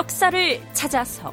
[0.00, 1.30] 역사를 찾아서.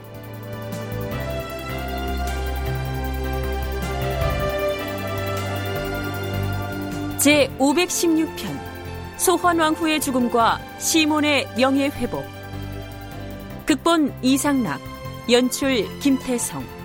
[7.18, 8.60] 제 516편
[9.16, 12.26] 소환왕후의 죽음과 시몬의 명예 회복.
[13.66, 14.82] 극본 이상락
[15.32, 16.77] 연출 김태성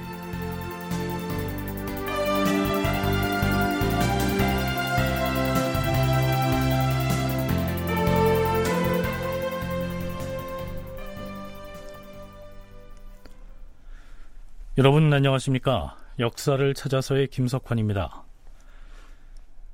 [14.82, 15.96] 여러분 안녕하십니까?
[16.18, 18.24] 역사를 찾아서의 김석환입니다.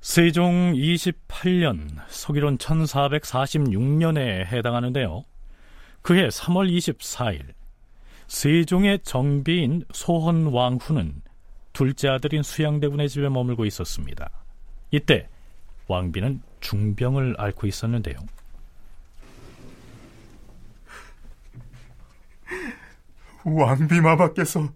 [0.03, 5.25] 세종 28년 서기론 1446년에 해당하는데요.
[6.03, 7.55] 그해 3월 24일
[8.27, 11.23] 세종의 정비인 소헌왕후는
[11.73, 14.29] 둘째 아들인 수양대군의 집에 머물고 있었습니다.
[14.91, 15.27] 이때
[15.87, 18.19] 왕비는 중병을 앓고 있었는데요.
[23.47, 24.69] 왕비마마께서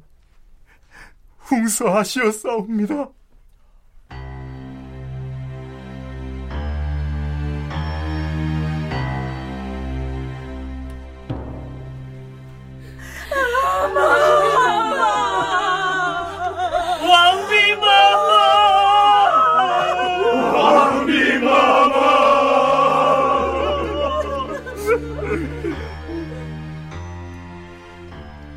[1.52, 3.10] 홍서하시었사옵니다.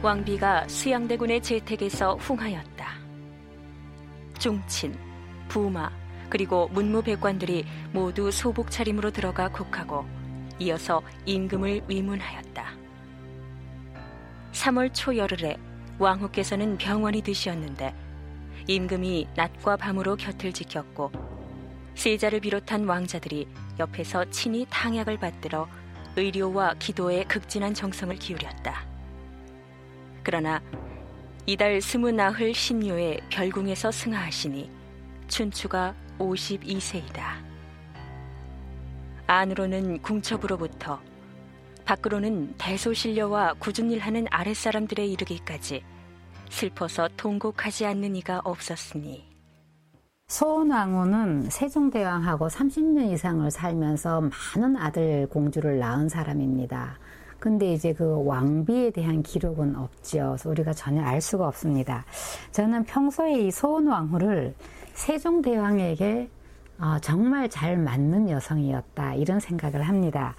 [0.01, 2.74] 왕비가 수양대군의 재택에서 흉하였다.
[4.45, 4.95] 중친,
[5.47, 5.89] 부마,
[6.29, 10.05] 그리고 문무백관들이 모두 소복 차림으로 들어가 국하고
[10.59, 12.63] 이어서 임금을 위문하였다.
[14.51, 15.57] 3월 초 열흘에
[15.97, 17.95] 왕후께서는 병원이 드시었는데
[18.67, 21.11] 임금이 낮과 밤으로 곁을 지켰고
[21.95, 23.47] 세자를 비롯한 왕자들이
[23.79, 25.67] 옆에서 친히 탕약을 받들어
[26.17, 28.85] 의료와 기도에 극진한 정성을 기울였다.
[30.21, 30.61] 그러나
[31.47, 34.67] 이달 스무나흘 신묘에 별궁에서 승하하시니
[35.27, 37.21] 춘추가 52세이다.
[39.27, 40.99] 안으로는 궁첩으로부터
[41.85, 45.83] 밖으로는 대소신녀와 굳은 일하는 아랫사람들에 이르기까지
[46.49, 49.29] 슬퍼서 통곡하지 않는 이가 없었으니
[50.27, 56.97] 소원왕후는 세종대왕하고 30년 이상을 살면서 많은 아들 공주를 낳은 사람입니다.
[57.39, 60.17] 근데 이제 그 왕비에 대한 기록은 없죠.
[60.29, 62.05] 그래서 우리가 전혀 알 수가 없습니다.
[62.51, 64.55] 저는 평소에 이 소원 왕후를
[64.93, 66.29] 세종대왕에게
[66.79, 70.35] 어, 정말 잘 맞는 여성이었다 이런 생각을 합니다.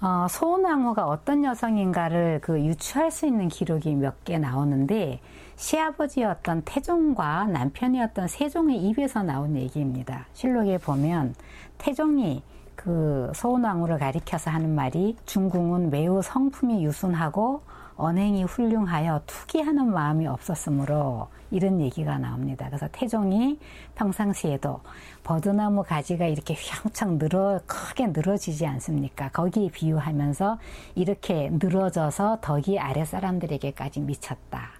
[0.00, 5.20] 어, 소원왕후가 어떤 여성인가를 그 유추할 수 있는 기록이 몇 개 나오는데
[5.56, 10.26] 시아버지였던 태종과 남편이었던 세종의 입에서 나온 얘기입니다.
[10.34, 11.34] 실록에 보면
[11.78, 12.42] 태종이
[12.78, 17.62] 그 소원왕후를 가리켜서 하는 말이 중궁은 매우 성품이 유순하고
[17.96, 22.66] 언행이 훌륭하여 투기하는 마음이 없었으므로 이런 얘기가 나옵니다.
[22.68, 23.58] 그래서 태종이
[23.96, 24.80] 평상시에도
[25.24, 29.28] 버드나무 가지가 이렇게 휘황창 늘어 크게 늘어지지 않습니까?
[29.30, 30.58] 거기에 비유하면서
[30.94, 34.70] 이렇게 늘어져서 덕이 아래 사람들에게까지 미쳤다.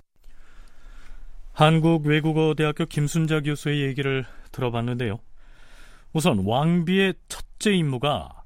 [1.53, 5.19] 한국 외국어 대학교 김순자 교수의 얘기를 들어봤는데요.
[6.13, 8.45] 우선 왕비의 첫 째 임무가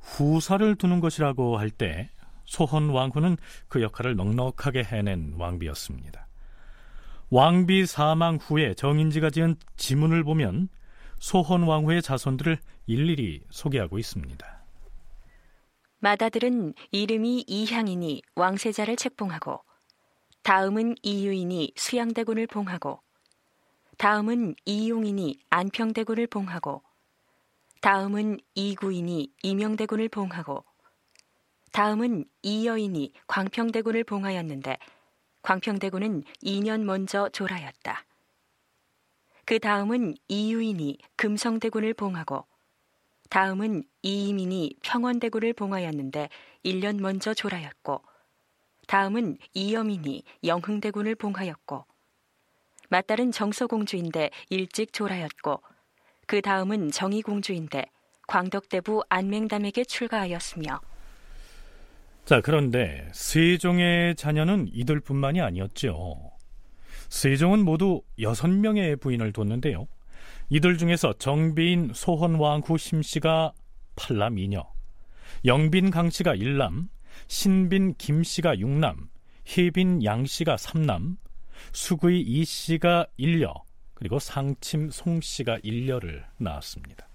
[0.00, 2.10] 후사를 두는 것이라고 할 때
[2.44, 3.36] 소헌 왕후는
[3.68, 6.26] 그 역할을 넉넉하게 해낸 왕비였습니다.
[7.30, 10.68] 왕비 사망 후에 정인지가 지은 지문을 보면
[11.18, 14.64] 소헌 왕후의 자손들을 일일이 소개하고 있습니다.
[16.00, 19.60] 맏아들은 이름이 이향이니 왕세자를 책봉하고
[20.42, 23.02] 다음은 이유인이 수양대군을 봉하고
[23.98, 26.82] 다음은 이용인이 안평대군을 봉하고
[27.80, 30.64] 다음은 이구인이 이명대군을 봉하고
[31.72, 34.78] 다음은 이여인이 광평대군을 봉하였는데
[35.42, 38.04] 광평대군은 2년 먼저 졸하였다.
[39.44, 42.44] 그 다음은 이유인이 금성대군을 봉하고
[43.30, 46.28] 다음은 이이민이 평원대군을 봉하였는데
[46.64, 48.02] 1년 먼저 졸하였고
[48.86, 51.84] 다음은 이여민이 영흥대군을 봉하였고
[52.88, 55.62] 맏딸은 정서공주인데 일찍 졸하였고
[56.28, 57.86] 그 다음은 정의공주인데
[58.28, 60.78] 광덕대부 안맹담에게 출가하였으며
[62.26, 66.30] 자 그런데 세종의 자녀는 이들뿐만이 아니었죠.
[67.08, 69.88] 세종은 모두 여섯 명의 부인을 뒀는데요.
[70.50, 73.52] 이들 중에서 정비인 소헌왕후 심씨가
[73.96, 74.70] 팔남 이녀,
[75.46, 76.90] 영빈 강씨가 일남,
[77.28, 79.08] 신빈 김씨가 육남,
[79.56, 81.16] 혜빈 양씨가 삼남,
[81.72, 83.54] 수구이 이씨가 일녀,
[83.98, 87.08] 그리고 상침 송씨가 일녀를 낳았습니다.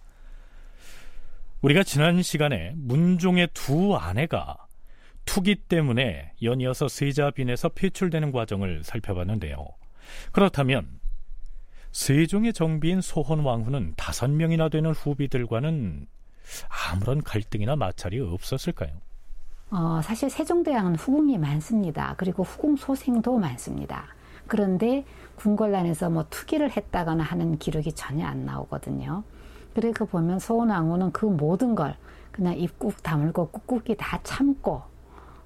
[1.61, 4.57] 우리가 지난 시간에 문종의 두 아내가
[5.23, 9.65] 투기 때문에 연이어서 세자빈에서 폐출되는 과정을 살펴봤는데요.
[10.33, 10.99] 그렇다면
[11.93, 16.07] 세종의 정비인 소헌 왕후는 다섯 명이나 되는 후비들과는
[16.91, 18.91] 아무런 갈등이나 마찰이 없었을까요?
[19.71, 22.15] 어, 사실 세종대왕은 후궁이 많습니다.
[22.17, 24.07] 그리고 후궁 소생도 많습니다.
[24.47, 29.23] 그런데 궁궐란에서 뭐 투기를 했다거나 하는 기록이 전혀 안 나오거든요.
[29.73, 31.95] 그래서 보면 소원왕후는 그 모든 걸
[32.31, 34.83] 그냥 입국 다물고 꾹꾹이 다 참고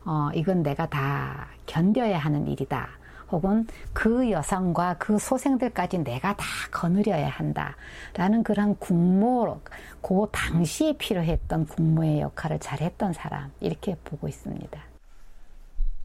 [0.06, 2.88] 어, 이건 내가 다 견뎌야 하는 일이다.
[3.30, 7.76] 혹은 그 여성과 그 소생들까지 내가 다 거느려야 한다.
[8.16, 9.60] 라는 그런 국모,
[10.02, 14.80] 그 당시에 필요했던 국모의 역할을 잘했던 사람, 이렇게 보고 있습니다.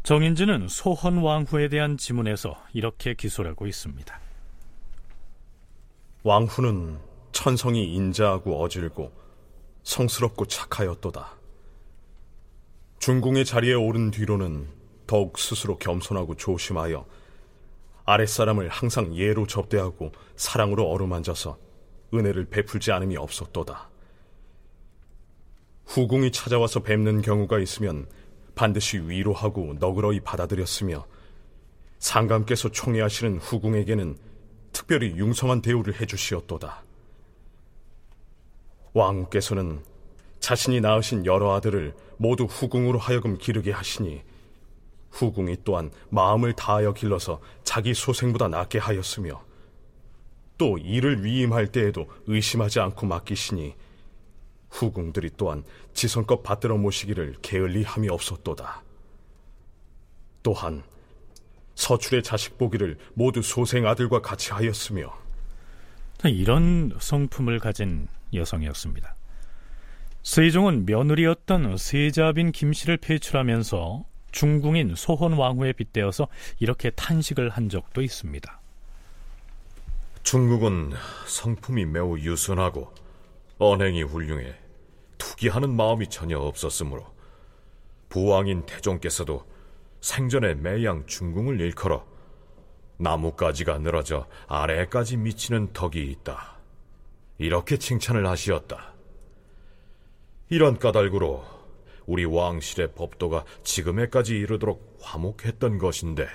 [0.02, 4.20] 정인지는 소헌 왕후에 대한 지문에서 이렇게 기술하고 있습니다.
[6.24, 6.98] 왕후는
[7.30, 9.12] 천성이 인자하고 어질고
[9.84, 11.36] 성스럽고 착하였도다.
[12.98, 14.68] 중궁의 자리에 오른 뒤로는
[15.06, 17.06] 더욱 스스로 겸손하고 조심하여
[18.04, 21.58] 아랫사람을 항상 예로 접대하고 사랑으로 어루만져서
[22.12, 23.88] 은혜를 베풀지 않음이 없었도다.
[25.86, 28.08] 후궁이 찾아와서 뵙는 경우가 있으면
[28.54, 31.06] 반드시 위로하고 너그러이 받아들였으며
[31.98, 34.16] 상감께서 총애하시는 후궁에게는
[34.72, 36.82] 특별히 융성한 대우를 해주시었도다.
[38.94, 39.82] 왕께서는
[40.40, 44.22] 자신이 낳으신 여러 아들을 모두 후궁으로 하여금 기르게 하시니
[45.12, 49.42] 후궁이 또한 마음을 다하여 길러서 자기 소생보다 낫게 하였으며
[50.58, 53.74] 또 이를 위임할 때에도 의심하지 않고 맡기시니
[54.72, 58.82] 후궁들이 또한 지성껏 받들어 모시기를 게을리함이 없었도다.
[60.42, 60.82] 또한
[61.74, 65.16] 서출의 자식 보기를 모두 소생 아들과 같이 하였으며
[66.24, 69.14] 이런 성품을 가진 여성이었습니다.
[70.22, 76.28] 세종은 며느리였던 세자빈 김씨를 폐출하면서 중궁인 소헌 왕후에 빗대어서
[76.60, 78.60] 이렇게 탄식을 한 적도 있습니다.
[80.22, 80.92] 중국은
[81.26, 82.94] 성품이 매우 유순하고
[83.58, 84.61] 언행이 훌륭해
[85.22, 87.06] 투기하는 마음이 전혀 없었으므로
[88.08, 89.46] 부왕인 태종께서도
[90.00, 92.04] 생전에 매양 중궁을 일컬어
[92.96, 96.58] 나뭇가지가 늘어져 아래까지 미치는 덕이 있다.
[97.38, 98.94] 이렇게 칭찬을 하시었다.
[100.50, 101.44] 이런 까닭으로
[102.06, 106.26] 우리 왕실의 법도가 지금에까지 이르도록 화목했던 것인데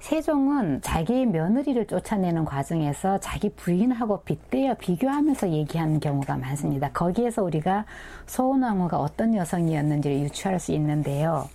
[0.00, 6.90] 세종은 자기 며느리를 쫓아내는 과정에서 자기 부인하고 빗대어 비교하면서 얘기하는 경우가 많습니다.
[6.90, 7.84] 거기에서 우리가
[8.26, 11.48] 소원왕후가 어떤 여성이었는지를 유추할 수 있는데요.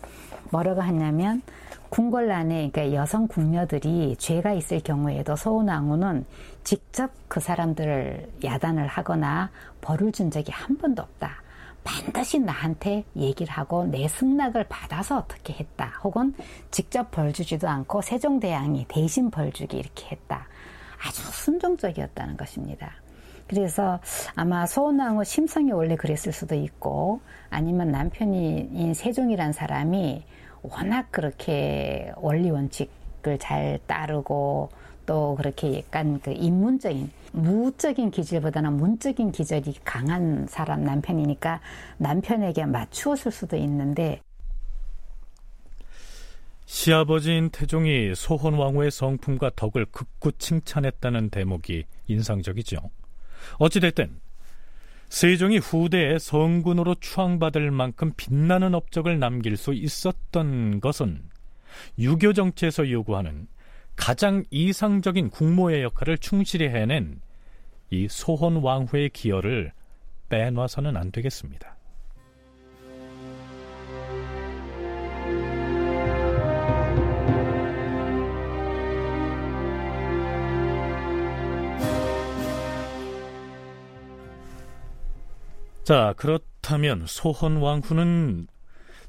[0.51, 1.42] 뭐라고 하냐면
[1.89, 6.25] 궁궐란에 그러니까 여성 궁녀들이 죄가 있을 경우에도 소원왕후는
[6.63, 9.50] 직접 그 사람들을 야단을 하거나
[9.81, 11.44] 벌을 준 적이 한 번도 없다.
[11.86, 15.94] 반드시 나한테 얘기를 하고 내 승낙을 받아서 어떻게 했다.
[16.04, 16.34] 혹은
[16.72, 20.48] 직접 벌 주지도 않고 세종대왕이 대신 벌 주기 이렇게 했다.
[21.08, 22.92] 아주 순종적이었다는 것입니다.
[23.48, 24.00] 그래서
[24.36, 27.22] 아마 소원왕후 심성이 원래 그랬을 수도 있고
[27.52, 30.26] 아니면 남편인 세종이란 사람이
[30.64, 34.70] 워낙 그렇게 원리 원칙을 잘 따르고
[35.06, 41.59] 또 그렇게 약간 그 인문적인 무적인 기질보다는 문적인 기질이 강한 사람 남편이니까
[41.97, 44.21] 남편에게 맞추었을 수도 있는데
[46.66, 52.78] 시아버지인 태종이 소헌 왕후의 성품과 덕을 극구 칭찬했다는 대목이 인상적이죠.
[53.59, 54.19] 어찌됐든
[55.09, 61.21] 세종이 후대에 성군으로 추앙받을 만큼 빛나는 업적을 남길 수 있었던 것은
[62.00, 63.47] 유교 정치에서 요구하는
[63.95, 67.21] 가장 이상적인 국모의 역할을 충실히 해낸
[67.90, 69.71] 이 소헌 왕후의 기여를
[70.30, 71.75] 빼놔서는 안 되겠습니다.
[85.83, 88.47] 자, 그렇다면 소헌 왕후는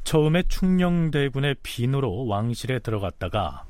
[0.05, 3.64] 처음에 충녕대군의 빈으로 왕실에 들어갔다가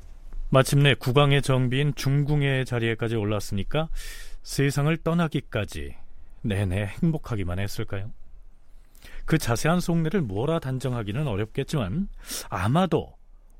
[0.49, 3.89] 마침내 국왕의 정비인 중궁의 자리에까지 올랐으니까
[4.43, 5.95] 세상을 떠나기까지
[6.41, 8.11] 내내 행복하기만 했을까요?
[9.25, 12.07] 그 자세한 속내를 뭐라 단정하기는 어렵겠지만
[12.49, 13.13] 아마도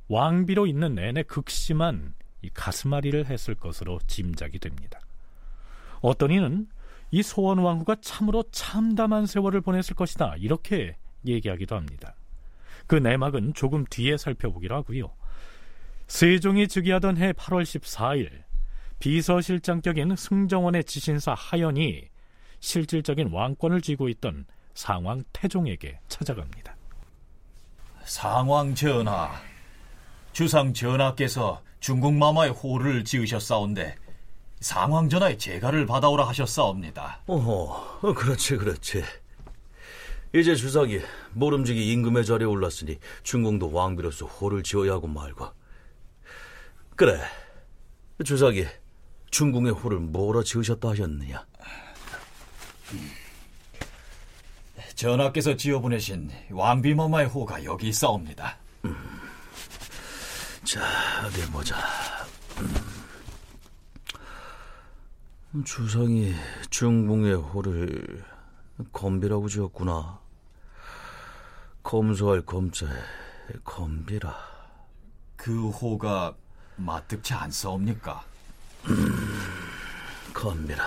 [0.08, 5.02] 왕비로 있는 내내 극심한 이 가슴앓이를 했을 것으로 짐작이 됩니다.
[6.00, 6.68] 어떤 이는
[7.12, 12.16] 이 소원 왕후가 참으로 참담한 세월을 보냈을 것이다 이렇게 얘기하기도 합니다.
[12.86, 15.12] 그 내막은 조금 뒤에 살펴보기로 하고요.
[16.08, 18.30] 세종이 즉위하던 해 8월 14일
[19.00, 22.08] 비서실장격인 승정원의 지신사 하연이
[22.60, 26.76] 실질적인 왕권을 쥐고 있던 상왕 태종에게 찾아갑니다.
[28.06, 29.32] 상왕 전하,
[30.32, 33.96] 주상 전하께서 중국 마마의 호를 지으셨사온데
[34.62, 37.22] 상왕 전하의 제가를 받아오라 하셨사옵니다.
[37.28, 39.04] 어허, 그렇지, 그렇지.
[40.34, 41.00] 이제 주상이
[41.34, 45.48] 모름지기 임금의 자리에 올랐으니 중궁도 왕비로서 호를 지어야 하고 말고.
[46.98, 47.22] 그래,
[48.26, 48.66] 주상이
[49.30, 51.46] 중궁의 호를 뭐라 지으셨다 하셨느냐?
[54.96, 58.58] 전하께서 지어보내신 왕비마마의 호가 여기 있사옵니다.
[58.86, 58.96] 음.
[60.64, 60.82] 자,
[61.24, 61.76] 어디 보자.
[65.54, 65.64] 음.
[65.64, 66.34] 주상이
[66.72, 68.24] 중궁의 호를
[68.92, 70.20] 검비라고 지었구나.
[71.84, 72.90] 검소할 검자에
[73.64, 74.36] 검비라.
[75.36, 76.36] 그 호가
[76.78, 78.24] 마뜩치 않사옵니까?
[78.86, 79.30] 음,
[80.34, 80.86] 검비라.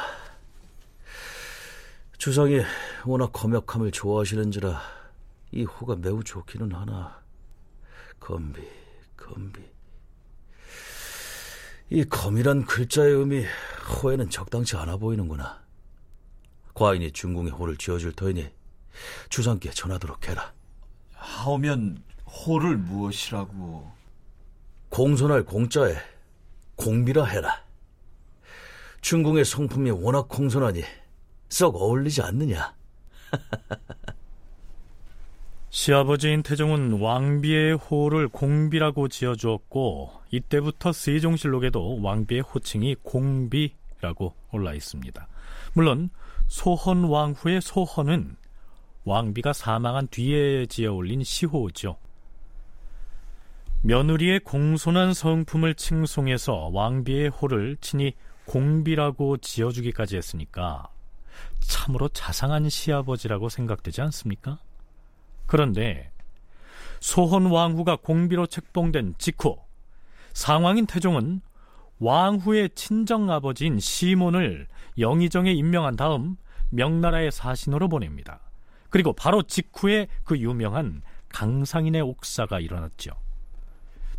[2.16, 2.60] 주상이
[3.04, 4.80] 워낙 검역함을 좋아하시는지라
[5.52, 7.20] 이 호가 매우 좋기는 하나.
[8.20, 8.60] 검비,
[9.16, 9.60] 검비.
[11.90, 13.44] 이 검이란 글자의 의미
[14.02, 15.60] 호에는 적당치 않아 보이는구나.
[16.74, 18.48] 과인이 중궁의 호를 지어줄 터이니
[19.28, 20.52] 주상께 전하도록 해라.
[21.14, 23.99] 하오면 호를 무엇이라고?
[24.90, 25.94] 공손할 공자에
[26.76, 27.64] 공비라 해라.
[29.00, 30.82] 중궁의 성품이 워낙 공손하니
[31.48, 32.74] 썩 어울리지 않느냐?
[35.70, 45.28] 시아버지인 태종은 왕비의 호를 공비라고 지어주었고 이때부터 세종실록에도 왕비의 호칭이 공비라고 올라 있습니다.
[45.74, 46.10] 물론
[46.48, 48.36] 소헌 왕후의 소헌은
[49.04, 51.96] 왕비가 사망한 뒤에 지어 올린 시호죠.
[53.82, 58.12] 며느리의 공손한 성품을 칭송해서 왕비의 호를 친히
[58.44, 60.90] 공비라고 지어주기까지 했으니까
[61.60, 64.58] 참으로 자상한 시아버지라고 생각되지 않습니까?
[65.46, 66.10] 그런데
[67.00, 69.56] 소헌 왕후가 공비로 책봉된 직후
[70.34, 71.40] 상왕인 태종은
[72.00, 74.68] 왕후의 친정 아버지인 시몬을
[74.98, 76.36] 영의정에 임명한 다음
[76.68, 78.40] 명나라의 사신으로 보냅니다.
[78.90, 83.12] 그리고 바로 직후에 그 유명한 강상인의 옥사가 일어났죠.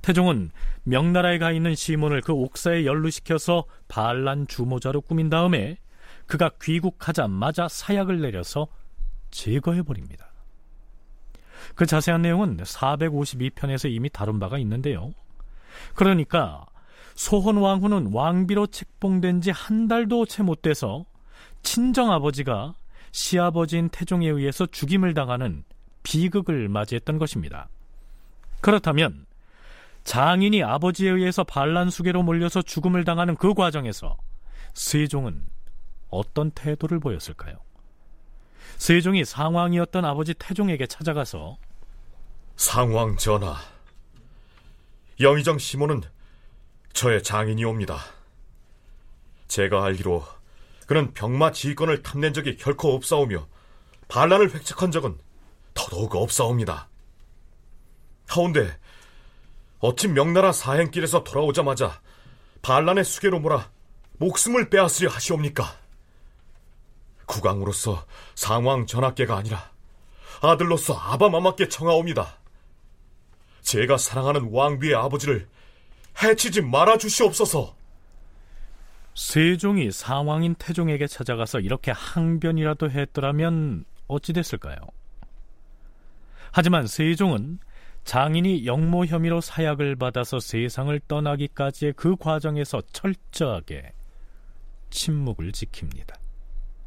[0.02, 0.52] 태종은
[0.84, 5.78] 명나라에 가 있는 시몬을 그 옥사에 연루시켜서 반란 주모자로 꾸민 다음에
[6.28, 8.68] 그가 귀국하자마자 사약을 내려서
[9.32, 10.32] 제거해버립니다.
[11.76, 15.14] 그 자세한 내용은 452편에서 이미 다룬 바가 있는데요.
[15.96, 16.66] 그러니까
[17.16, 21.06] 소헌 왕후는 왕비로 책봉된 지 한 달도 채 못 돼서
[21.64, 22.74] 친정 아버지가
[23.12, 25.64] 시아버지인 태종에 의해서 죽임을 당하는
[26.04, 27.70] 비극을 맞이했던 것입니다.
[28.62, 29.26] 그렇다면
[30.04, 34.18] 장인이 아버지에 의해서 반란 수계로 몰려서 죽음을 당하는 그 과정에서
[34.74, 35.46] 세종은
[36.10, 37.58] 어떤 태도를 보였을까요?
[38.78, 41.58] 세종이 상왕이었던 아버지 태종에게 찾아가서
[42.56, 43.56] 상왕 전하,
[45.20, 46.02] 영의정 시모는
[46.94, 47.98] 저의 장인이옵니다.
[49.48, 50.26] 제가 알기로
[50.88, 53.48] 그는 병마 지휘권을 탐낸 적이 결코 없사오며
[54.08, 55.18] 반란을 획책한 적은
[55.74, 56.90] 더더욱 없사옵니다.
[58.28, 58.78] 하운데
[59.82, 62.00] 어찌 명나라 사행길에서 돌아오자마자
[62.62, 63.70] 반란의 수계로 몰아
[64.18, 65.66] 목숨을 빼앗으려 하시옵니까?
[67.26, 69.72] 국왕으로서 상왕 전하께가 아니라
[70.42, 72.38] 아들로서 아바마마께 청하옵니다.
[73.62, 75.48] 제가 사랑하는 왕비의 아버지를
[76.22, 77.76] 해치지 말아 주시옵소서.
[79.16, 84.78] 세종이 상왕인 태종에게 찾아가서 이렇게 항변이라도 했더라면 어찌 됐을까요?
[86.52, 87.60] 하지만 세종은
[88.04, 93.94] 장인이 영모 혐의로 사약을 받아서 세상을 떠나기까지의 그 과정에서 철저하게
[94.90, 96.16] 침묵을 지킵니다.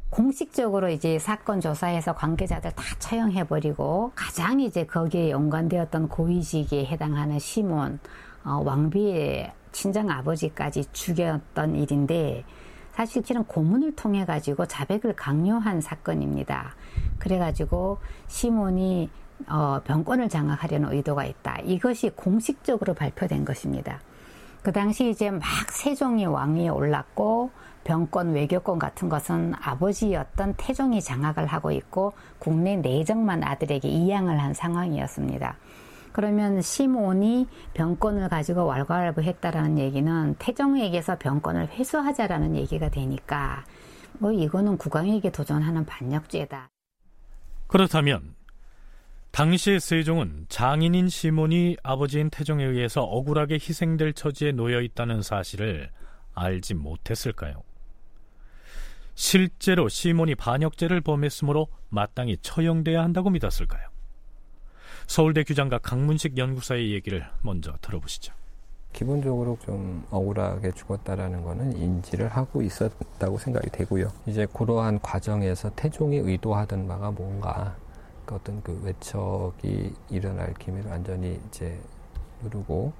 [0.09, 7.99] 공식적으로 이제 사건 조사에서 관계자들 다 처형해버리고 가장 이제 거기에 연관되었던 고위직에 해당하는 시몬
[8.45, 12.45] 어, 왕비의 친정 아버지까지 죽였던 일인데
[12.93, 16.75] 사실 실은 고문을 통해 가지고 자백을 강요한 사건입니다.
[17.19, 19.09] 그래 가지고 시몬이
[19.47, 21.59] 어, 병권을 장악하려는 의도가 있다.
[21.63, 23.99] 이것이 공식적으로 발표된 것입니다.
[24.63, 27.51] 그 당시 이제 막 세종이 왕위에 올랐고
[27.83, 35.55] 병권, 외교권 같은 것은 아버지였던 태종이 장악을 하고 있고 국내 내정만 아들에게 이양을 한 상황이었습니다.
[36.11, 43.65] 그러면 시몬이 병권을 가지고 왈가왈부했다라는 얘기는 태종에게서 병권을 회수하자라는 얘기가 되니까
[44.13, 46.69] 뭐 이거는 국왕에게 도전하는 반역죄다.
[47.67, 48.33] 그렇다면
[49.35, 55.89] 당시 세종은 장인인 시몬이 아버지인 태종에 의해서 억울하게 희생될 처지에 놓여 있다는 사실을
[56.33, 57.61] 알지 못했을까요?
[59.13, 63.89] 실제로 시몬이 반역죄를 범했으므로 마땅히 처형돼야 한다고 믿었을까요?
[65.05, 68.33] 서울대 규장과 강문식 연구사의 얘기를 먼저 들어보시죠.
[68.93, 74.13] 기본적으로 좀 억울하게 죽었다라는 거는 인지를 하고 있었다고 생각이 되고요.
[74.27, 77.84] 이제 그러한 과정에서 태종이 의도하던 바가 뭔가 그
[78.33, 81.79] 어떤 그 외척이 일어날 기미를 완전히 이제
[82.43, 82.91] 누르고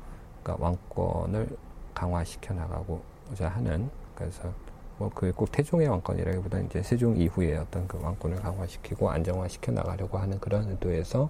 [0.44, 1.58] 그러니까 왕권을
[1.94, 4.54] 강화시켜 나가고자 하는 그래서
[4.98, 10.40] 뭐 그게 꼭 태종의 왕권이라기보다는 이제 세종 이후에 어떤 그 왕권을 강화시키고 안정화시켜 나가려고 하는
[10.40, 11.30] 그런 의도에서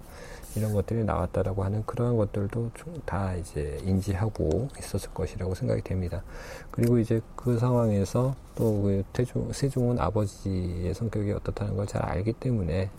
[0.54, 2.70] 이런 것들이 나왔다라고 하는 그러한 것들도
[3.04, 6.22] 다 이제 인지하고 있었을 것이라고 생각이 됩니다.
[6.70, 12.90] 그리고 이제 그 상황에서 또 그 태종 세종은 아버지의 성격이 어떻다는 걸 잘 알기 때문에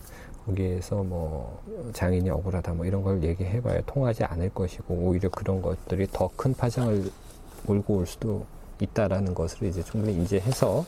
[0.48, 1.62] 거기에서 뭐
[1.92, 7.10] 장인이 억울하다 뭐 이런 걸 얘기해봐야 통하지 않을 것이고 오히려 그런 것들이 더 큰 파장을
[7.66, 8.46] 몰고 올 수도
[8.80, 10.84] 있다라는 것을 이제 충분히 인지해서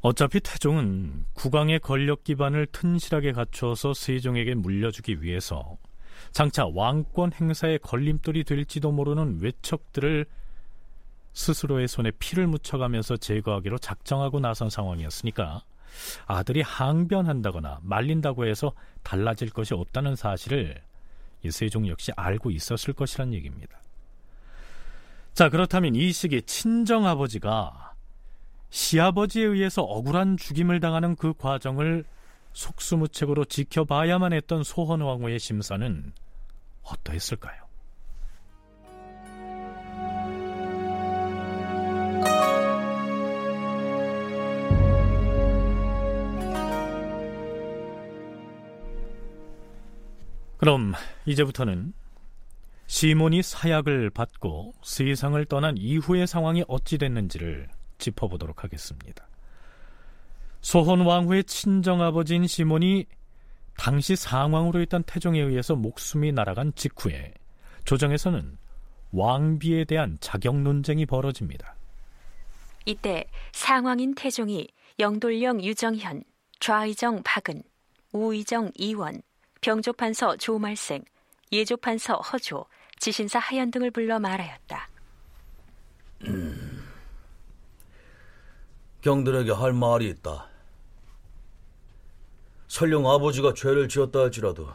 [0.00, 5.76] 어차피 태종은 국왕의 권력 기반을 튼실하게 갖추어서 세종에게 물려주기 위해서
[6.30, 10.26] 장차 왕권 행사의 걸림돌이 될지도 모르는 외척들을
[11.32, 15.62] 스스로의 손에 피를 묻혀가면서 제거하기로 작정하고 나선 상황이었으니까
[16.26, 18.72] 아들이 항변한다거나 말린다고 해서
[19.02, 20.82] 달라질 것이 없다는 사실을
[21.42, 23.78] 이 세종 역시 알고 있었을 것이란 얘기입니다.
[25.34, 27.94] 자, 그렇다면 이 시기 친정아버지가
[28.70, 32.04] 시아버지에 의해서 억울한 죽임을 당하는 그 과정을
[32.52, 36.12] 속수무책으로 지켜봐야만 했던 소헌왕후의 심사는
[36.82, 37.65] 어떠했을까요?
[50.66, 50.94] 그럼
[51.26, 51.92] 이제부터는
[52.88, 57.68] 시몬이 사약을 받고 세상을 떠난 이후의 상황이 어찌 됐는지를
[57.98, 59.28] 짚어보도록 하겠습니다.
[60.62, 63.06] 소헌 왕후의 친정 아버지인 시몬이
[63.76, 67.32] 당시 상왕으로 있던 태종에 의해서 목숨이 날아간 직후에
[67.84, 68.58] 조정에서는
[69.12, 71.76] 왕비에 대한 자격 논쟁이 벌어집니다.
[72.86, 74.66] 이때 상왕인 태종이
[74.98, 76.24] 영돌령 유정현,
[76.58, 77.62] 좌의정 박은,
[78.12, 79.22] 우의정 이원,
[79.66, 81.02] 병조판서 조말생,
[81.50, 82.66] 예조판서 허조,
[83.00, 84.88] 지신사 하연 등을 불러 말하였다.
[86.26, 86.84] 음,
[89.00, 90.46] 경들에게 할 말이 있다.
[92.68, 94.68] 설령 아버지가 죄를 지었다 할지라도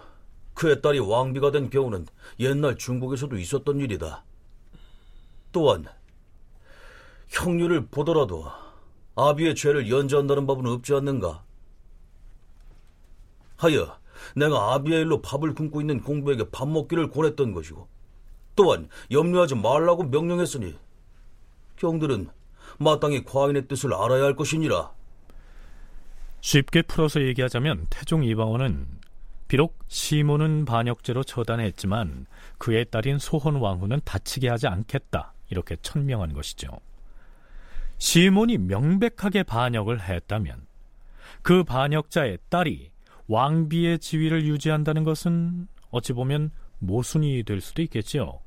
[0.55, 2.05] 그의 딸이 왕비가 된 경우는
[2.41, 4.25] 옛날 중국에서도 있었던 일이다.
[5.53, 5.85] 또한
[7.29, 8.45] 형률을 보더라도
[9.15, 11.45] 아비의 죄를 연주한다는 법은 없지 않는가?
[13.55, 14.00] 하여
[14.35, 17.87] 내가 아비의 일로 밥을 굶고 있는 공부에게 밥 먹기를 권했던 것이고
[18.55, 20.75] 또한 염려하지 말라고 명령했으니
[21.77, 22.29] 경들은
[22.77, 24.91] 마땅히 과인의 뜻을 알아야 할 것이니라.
[26.41, 28.87] 쉽게 풀어서 얘기하자면 태종 이방원은
[29.47, 32.25] 비록 시몬은 반역죄로 처단했지만
[32.57, 36.69] 그의 딸인 소헌 왕후는 다치게 하지 않겠다 이렇게 천명한 것이죠.
[37.97, 40.65] 시몬이 명백하게 반역을 했다면
[41.41, 42.90] 그 반역자의 딸이
[43.27, 48.39] 왕비의 지위를 유지한다는 것은 어찌 보면 모순이 될 수도 있겠지요.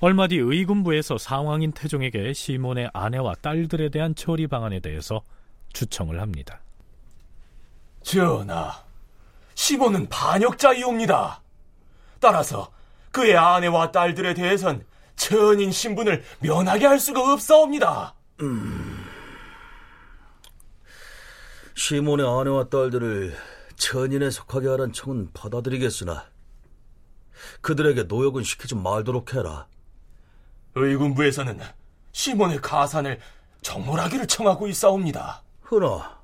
[0.00, 5.22] 얼마 뒤 의군부에서 상황인 태종에게 시몬의 아내와 딸들에 대한 처리 방안에 대해서
[5.72, 6.60] 주청을 합니다.
[8.02, 8.72] 전하,
[9.54, 11.42] 시몬은 반역자이옵니다.
[12.20, 12.70] 따라서
[13.10, 14.84] 그의 아내와 딸들에 대해선
[15.16, 18.14] 천인 신분을 면하게 할 수가 없사옵니다.
[18.40, 18.77] 음...
[21.78, 23.36] 시몬의 아내와 딸들을
[23.76, 26.24] 천인에 속하게 하란 청은 받아들이겠으나
[27.60, 29.68] 그들에게 노역은 시키지 말도록 해라.
[30.74, 31.60] 의군부에서는
[32.10, 33.20] 시몬의 가산을
[33.62, 35.44] 정물하기를 청하고 있사옵니다.
[35.70, 36.18] 허나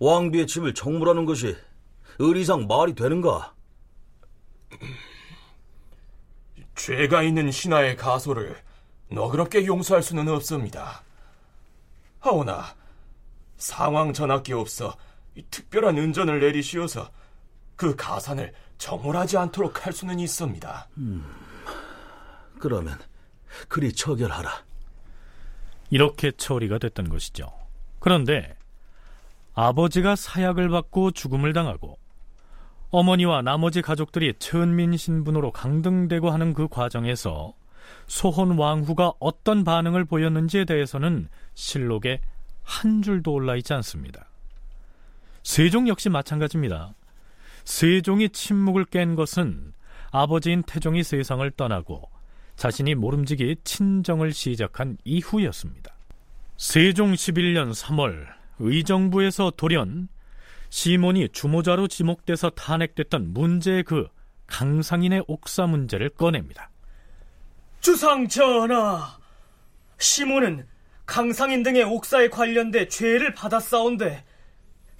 [0.00, 1.56] 왕비의 집을 정물하는 것이
[2.18, 3.54] 의리상 말이 되는가?
[6.74, 8.56] 죄가 있는 신하의 가소를
[9.08, 11.04] 너그럽게 용서할 수는 없습니다.
[12.18, 12.74] 하오나
[13.64, 14.94] 상황 전학기 없어
[15.50, 17.10] 특별한 은전을 내리시어서
[17.76, 20.88] 그 가산을 정홀하지 않도록 할 수는 있습니다.
[20.98, 21.24] 음,
[22.58, 22.98] 그러면
[23.68, 24.50] 그리 처결하라.
[25.88, 27.50] 이렇게 처리가 됐던 것이죠.
[28.00, 28.54] 그런데
[29.54, 31.98] 아버지가 사약을 받고 죽음을 당하고
[32.90, 37.54] 어머니와 나머지 가족들이 천민 신분으로 강등되고 하는 그 과정에서
[38.06, 42.20] 소혼 왕후가 어떤 반응을 보였는지에 대해서는 실록에
[42.64, 44.28] 한 줄도 올라 있지 않습니다.
[45.42, 46.94] 세종 역시 마찬가지입니다.
[47.64, 49.72] 세종이 침묵을 깬 것은
[50.10, 52.10] 아버지인 태종이 세상을 떠나고
[52.56, 55.94] 자신이 모름지기 친정을 시작한 이후였습니다.
[56.56, 58.26] 세종 11년 3월
[58.58, 60.08] 의정부에서 돌연
[60.70, 64.08] 시몬이 주모자로 지목돼서 탄핵됐던 문제의 그
[64.46, 66.70] 강상인의 옥사 문제를 꺼냅니다.
[67.80, 69.18] 주상 전하,
[69.98, 70.66] 시몬은
[71.06, 74.24] 강상인 등의 옥사에 관련돼 죄를 받았사온데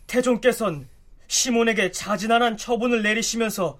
[0.06, 0.88] 태종께선
[1.26, 3.78] 시몬에게 자진한한 처분을 내리시면서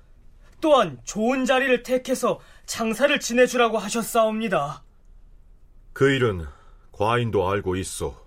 [0.61, 4.83] 또한 좋은 자리를 택해서 장사를 지내주라고 하셨사옵니다.
[5.93, 6.47] 그 일은
[6.93, 8.25] 과인도 알고 있어.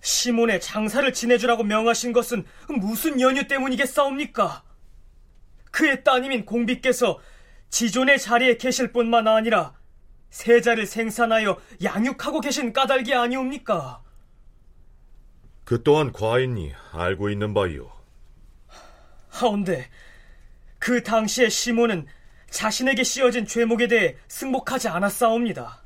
[0.00, 4.62] 시몬의 장사를 지내주라고 명하신 것은 무슨 연유 때문이겠사옵니까?
[5.70, 7.20] 그의 따님인 공비께서
[7.70, 9.74] 지존의 자리에 계실 뿐만 아니라
[10.34, 14.02] 세자를 생산하여 양육하고 계신 까닭이 아니옵니까?
[15.64, 17.88] 그 또한 과인이 알고 있는 바이오.
[19.28, 19.88] 하온데
[20.80, 22.08] 그 당시에 시몬은
[22.50, 25.80] 자신에게 씌어진 죄목에 대해 승복하지 않았사옵니다.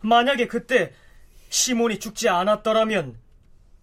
[0.00, 0.94] 만약에 그때
[1.50, 3.18] 시몬이 죽지 않았더라면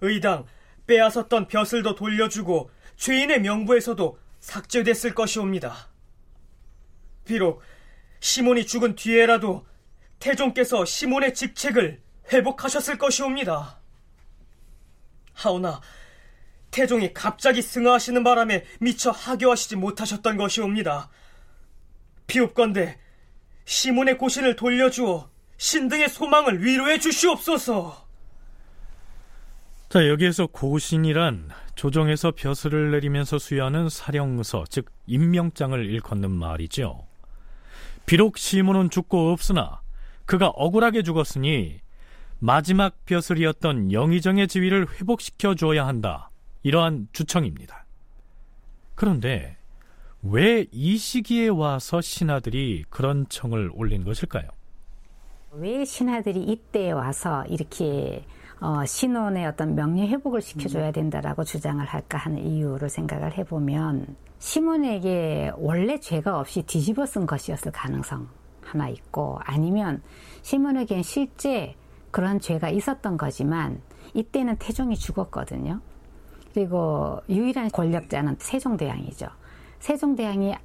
[0.01, 0.47] 의당
[0.87, 5.89] 빼앗았던 벼슬도 돌려주고 죄인의 명부에서도 삭제됐을 것이옵니다.
[7.23, 7.61] 비록
[8.19, 9.63] 시몬이 죽은 뒤에라도
[10.19, 12.01] 태종께서 시몬의 직책을
[12.31, 13.79] 회복하셨을 것이옵니다.
[15.33, 15.81] 하오나
[16.71, 21.09] 태종이 갑자기 승하하시는 바람에 미처 하교하시지 못하셨던 것이옵니다.
[22.27, 22.97] 비옵건대
[23.65, 28.05] 시몬의 고신을 돌려주어 신등의 소망을 위로해 주시옵소서.
[29.89, 37.07] 자, 여기에서 고신이란 조정에서 벼슬을 내리면서 수여하는 사령서, 즉 임명장을 일컫는 말이죠.
[38.05, 39.81] 비록 시몬은 죽고 없으나
[40.25, 41.79] 그가 억울하게 죽었으니
[42.39, 46.31] 마지막 벼슬이었던 영의정의 지위를 회복시켜 줘야 한다.
[46.63, 47.85] 이러한 주청입니다.
[48.95, 49.57] 그런데
[50.23, 54.47] 왜 이 시기에 와서 신하들이 그런 청을 올린 것일까요?
[55.51, 58.25] 왜 신하들이 이때 와서 이렇게
[58.59, 65.99] 어, 신혼의 어떤 명예 회복을 시켜줘야 된다라고 주장을 할까 하는 이유를 생각을 해보면 시몬에게 원래
[65.99, 68.27] 죄가 없이 뒤집어 쓴 것이었을 가능성
[68.65, 70.01] 하나 있고 아니면
[70.41, 71.75] 시몬에겐 실제
[72.11, 73.81] 그런 죄가 있었던 거지만
[74.13, 75.81] 이때는 태종이 죽었거든요.
[76.53, 79.27] 그리고 유일한 권력자는 세종대왕이죠.
[79.79, 80.55] 세종대왕이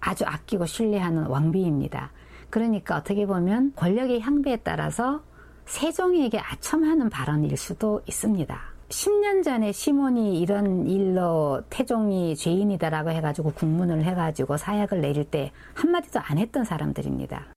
[0.00, 2.12] 아주 아끼고 신뢰하는 왕비입니다.
[2.50, 5.22] 그러니까 어떻게 보면 권력의 향배에 따라서
[5.64, 8.71] 세종에게 아첨하는 발언일 수도 있습니다.
[8.92, 16.36] 10년 전에 시몬이 이런 일로 태종이 죄인이다라고 해가지고 국문을 해가지고 사약을 내릴 때 한마디도 안
[16.36, 17.54] 했던 사람들입니다.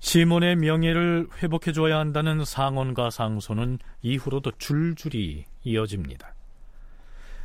[0.00, 6.34] 시몬의 명예를 회복해줘야 한다는 상언과 상소는 이후로도 줄줄이 이어집니다.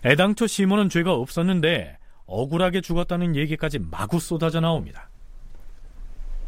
[0.05, 5.10] 애당초 시몬은 죄가 없었는데 억울하게 죽었다는 얘기까지 마구 쏟아져 나옵니다.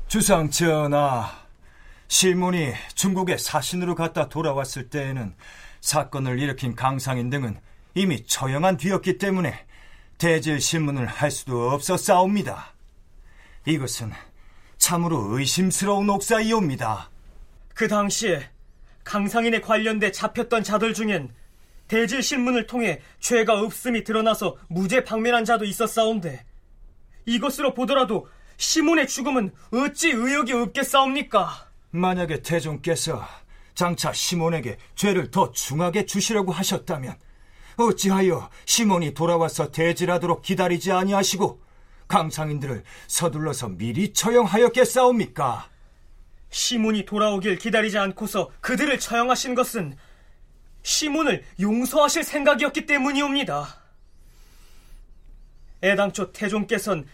[0.08, 1.30] 주상 전하,
[2.08, 5.36] 시몬이 중국에 사신으로 갔다 돌아왔을 때에는
[5.82, 7.60] 사건을 일으킨 강상인 등은
[7.96, 9.66] 이미 처형한 뒤였기 때문에
[10.18, 12.74] 대질 신문을 할 수도 없었사옵니다.
[13.66, 14.12] 이것은
[14.78, 17.10] 참으로 의심스러운 옥사이옵니다.
[17.74, 18.50] 그 당시에
[19.04, 21.34] 강상인에 관련돼 잡혔던 자들 중엔
[21.88, 26.46] 대질 신문을 통해 죄가 없음이 드러나서 무죄 방면한 자도 있었사온데
[27.26, 31.70] 이것으로 보더라도 시몬의 죽음은 어찌 의욕이 없겠사옵니까?
[31.92, 33.26] 만약에 대종께서
[33.80, 37.18] 장차 시몬에게 죄를 더 중하게 주시려고 하셨다면
[37.78, 41.62] 어찌하여 시몬이 돌아와서 대질하도록 기다리지 아니하시고
[42.10, 45.70] 강상인들을 서둘러서 미리 처형하였겠사옵니까?
[46.50, 49.96] 시몬이 돌아오길 기다리지 않고서 그들을 처형하신 것은
[50.84, 53.78] 시몬을 용서하실 생각이었기 때문이옵니다.
[55.86, 57.08] 애당초 태종께선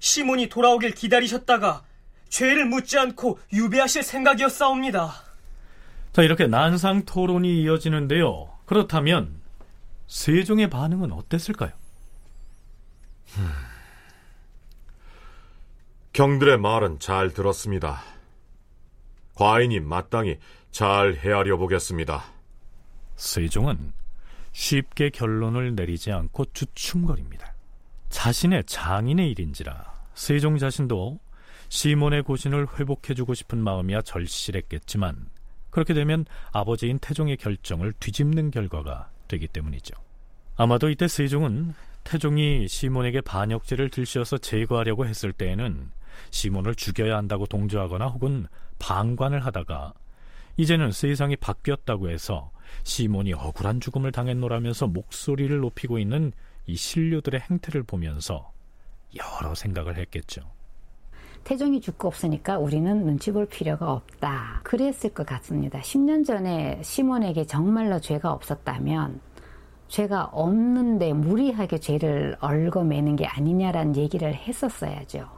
[0.00, 1.82] 시몬이 돌아오길 기다리셨다가
[2.28, 5.23] 죄를 묻지 않고 유배하실 생각이었사옵니다.
[6.14, 8.48] 자, 이렇게 난상 토론이 이어지는데요.
[8.66, 9.40] 그렇다면
[10.06, 11.72] 세종의 반응은 어땠을까요?
[16.12, 18.00] 경들의 말은 잘 들었습니다.
[19.34, 20.38] 과인이 마땅히
[20.70, 22.22] 잘 헤아려 보겠습니다.
[23.16, 23.92] 세종은
[24.52, 27.54] 쉽게 결론을 내리지 않고 주춤거립니다.
[28.10, 31.18] 자신의 장인의 일인지라 세종 자신도
[31.70, 35.33] 시몬의 고신을 회복해주고 싶은 마음이야 절실했겠지만
[35.74, 39.92] 그렇게 되면 아버지인 태종의 결정을 뒤집는 결과가 되기 때문이죠.
[40.54, 45.90] 아마도 이때 세종은 태종이 시몬에게 반역죄를 들씌워서 제거하려고 했을 때에는
[46.30, 48.46] 시몬을 죽여야 한다고 동조하거나 혹은
[48.78, 49.94] 방관을 하다가
[50.58, 52.52] 이제는 세상이 바뀌었다고 해서
[52.84, 56.30] 시몬이 억울한 죽음을 당했노라면서 목소리를 높이고 있는
[56.66, 58.52] 이 신료들의 행태를 보면서
[59.16, 60.53] 여러 생각을 했겠죠.
[61.44, 64.60] 태종이 죽고 없으니까 우리는 눈치 볼 필요가 없다.
[64.62, 65.78] 그랬을 것 같습니다.
[65.80, 69.20] 10년 전에 시몬에게 정말로 죄가 없었다면
[69.88, 75.28] 죄가 없는데 무리하게 죄를 얽어매는 게 아니냐라는 얘기를 했었어야죠.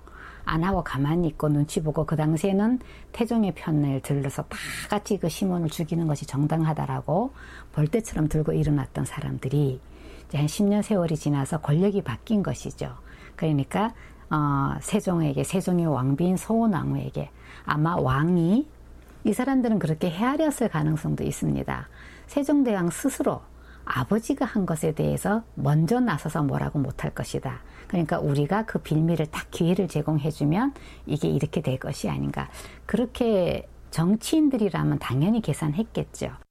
[0.45, 2.79] 안 하고 가만히 있고 눈치 보고 그 당시에는
[3.11, 4.57] 태종의 편을 들러서 다
[4.89, 7.33] 같이 그 시몬을 죽이는 것이 정당하다라고
[7.73, 9.81] 벌떼처럼 들고 일어났던 사람들이
[10.29, 12.95] 이제 한 10년 세월이 지나서 권력이 바뀐 것이죠.
[13.35, 13.93] 그러니까
[14.31, 17.31] 어, 세종에게 세종의 왕비인 소원왕후에게
[17.65, 18.67] 아마 왕이
[19.25, 21.89] 이 사람들은 그렇게 헤아렸을 가능성도 있습니다.
[22.27, 23.43] 세종대왕 스스로
[23.85, 27.61] 아버지가 한 것에 대해서 먼저 나서서 뭐라고 못할 것이다.
[27.87, 30.75] 그러니까 우리가 그 빌미를 딱 기회를 제공해주면
[31.07, 32.49] 이게 이렇게 될 것이 아닌가.
[32.85, 36.46] 그렇게 정치인들이라면 당연히 계산했겠죠.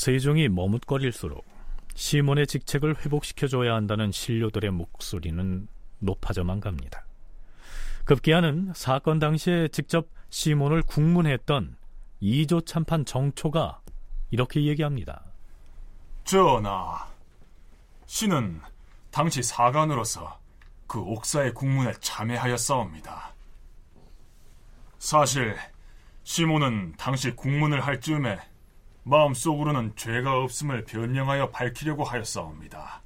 [0.00, 1.44] 세종이 머뭇거릴수록
[1.94, 7.04] 시몬의 직책을 회복시켜줘야 한다는 신료들의 목소리는 높아져만 갑니다.
[8.06, 11.76] 급기야는 사건 당시에 직접 시몬을 국문했던
[12.20, 13.82] 이조 참판 정초가
[14.30, 15.22] 이렇게 얘기합니다.
[16.24, 17.06] 전하,
[18.06, 18.62] 신은
[19.10, 20.40] 당시 사관으로서
[20.86, 23.34] 그 옥사의 국문에 참여하였사옵니다.
[24.98, 25.58] 사실
[26.24, 28.38] 시몬은 당시 국문을 할 즈음에
[29.02, 33.02] 마음속으로는 죄가 없음을 변명하여 밝히려고 하였사옵니다.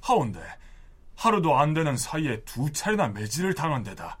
[0.00, 0.40] 하운데
[1.16, 4.18] 하루도 안 되는 사이에 두 차례나 매질을 당한 데다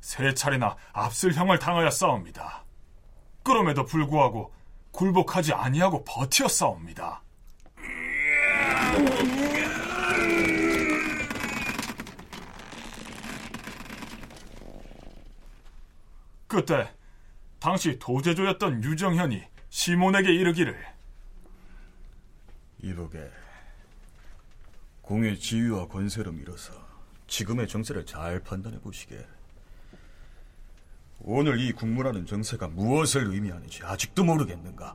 [0.00, 2.64] 세 차례나 압슬형을 당하였사옵니다.
[3.42, 4.52] 그럼에도 불구하고
[4.90, 7.22] 굴복하지 아니하고 버티었사옵니다.
[16.46, 16.88] 그때
[17.58, 19.42] 당시 도제조였던 유정현이
[19.74, 20.86] 시몬에게 이르기를.
[22.80, 23.28] 이보게
[25.02, 26.72] 공의 지위와 권세로 밀어서
[27.26, 29.26] 지금의 정세를 잘 판단해 보시게.
[31.22, 34.94] 오늘 이 국무라는 정세가 무엇을 의미하는지 아직도 모르겠는가?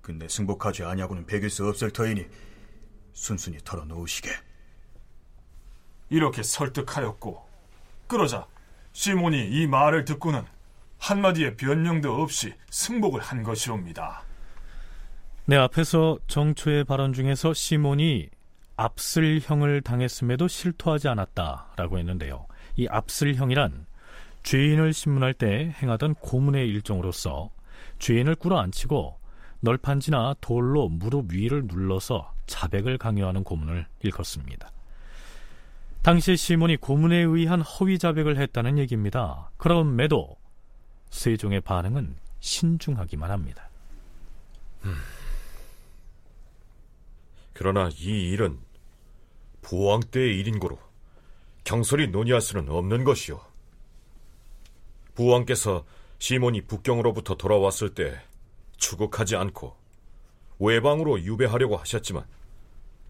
[0.00, 2.26] 근데 승복하지 아니하고는 배길 수 없을 터이니
[3.12, 4.30] 순순히 털어놓으시게.
[6.10, 7.48] 이렇게 설득하였고
[8.08, 8.48] 그러자
[8.92, 10.44] 시몬이 이 말을 듣고는
[11.02, 14.22] 한마디의 변명도 없이 승복을 한 것이옵니다.
[15.46, 18.28] 내 앞에서 정초의 발언 중에서 시몬이
[18.76, 22.46] 압슬형을 당했음에도 실토하지 않았다라고 했는데요.
[22.76, 23.86] 이 압슬형이란
[24.44, 27.50] 죄인을 신문할 때 행하던 고문의 일종으로서
[27.98, 29.18] 죄인을 꿇어앉히고
[29.58, 34.70] 널판지나 돌로 무릎 위를 눌러서 자백을 강요하는 고문을 일컫습니다.
[36.02, 39.50] 당시 시몬이 고문에 의한 허위 자백을 했다는 얘기입니다.
[39.56, 40.41] 그럼에도
[41.12, 43.68] 세종의 반응은 신중하기만 합니다.
[44.84, 44.96] 음.
[47.52, 48.58] 그러나 이 일은
[49.60, 50.78] 부왕 때의 일인 고로
[51.62, 53.40] 경솔히 논의할 수는 없는 것이오.
[55.14, 55.84] 부왕께서
[56.18, 58.20] 시몬이 북경으로부터 돌아왔을 때
[58.78, 59.76] 추국하지 않고
[60.58, 62.24] 외방으로 유배하려고 하셨지만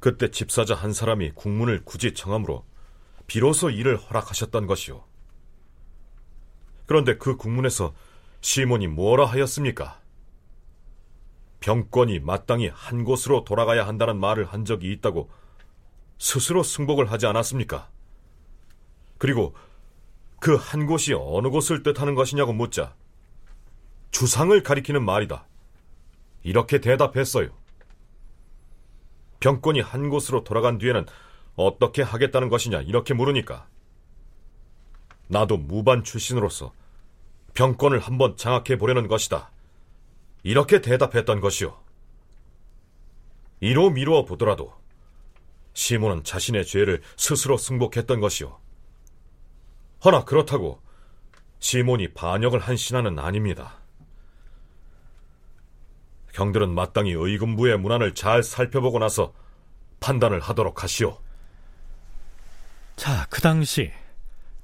[0.00, 2.66] 그때 집사자 한 사람이 국문을 굳이 청함으로
[3.26, 5.11] 비로소 이를 허락하셨던 것이오.
[6.86, 7.94] 그런데 그 국문에서
[8.40, 10.00] 시몬이 뭐라 하였습니까?
[11.60, 15.30] 병권이 마땅히 한 곳으로 돌아가야 한다는 말을 한 적이 있다고
[16.18, 17.88] 스스로 승복을 하지 않았습니까?
[19.18, 19.54] 그리고
[20.40, 22.96] 그 한 곳이 어느 곳을 뜻하는 것이냐고 묻자
[24.10, 25.46] 주상을 가리키는 말이다.
[26.42, 27.50] 이렇게 대답했어요.
[29.38, 31.06] 병권이 한 곳으로 돌아간 뒤에는
[31.54, 33.68] 어떻게 하겠다는 것이냐 이렇게 물으니까
[35.32, 36.74] 나도 무반 출신으로서
[37.54, 39.50] 병권을 한번 장악해 보려는 것이다.
[40.42, 41.74] 이렇게 대답했던 것이오.
[43.60, 44.74] 이로 미루어 보더라도
[45.72, 48.58] 시몬은 자신의 죄를 스스로 승복했던 것이오.
[50.04, 50.82] 허나 그렇다고
[51.60, 53.78] 시몬이 반역을 한 신하는 아닙니다.
[56.34, 59.32] 경들은 마땅히 의금부의 문안을 잘 살펴보고 나서
[60.00, 61.18] 판단을 하도록 하시오.
[62.96, 63.92] 자, 그 당시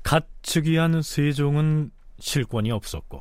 [0.09, 3.21] 갓 즉위한 세종은 실권이 없었고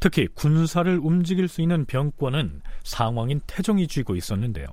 [0.00, 4.66] 특히 군사를 움직일 수 있는 병권은 상왕인 태종이 쥐고 있었는데요.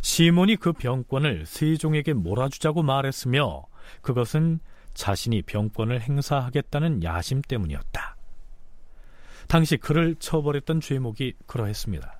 [0.00, 3.66] 시몬이 그 병권을 세종에게 몰아주자고 말했으며
[4.00, 4.60] 그것은
[4.94, 8.16] 자신이 병권을 행사하겠다는 야심 때문이었다.
[9.48, 12.17] 당시 그를 처벌했던 죄목이 그러했습니다.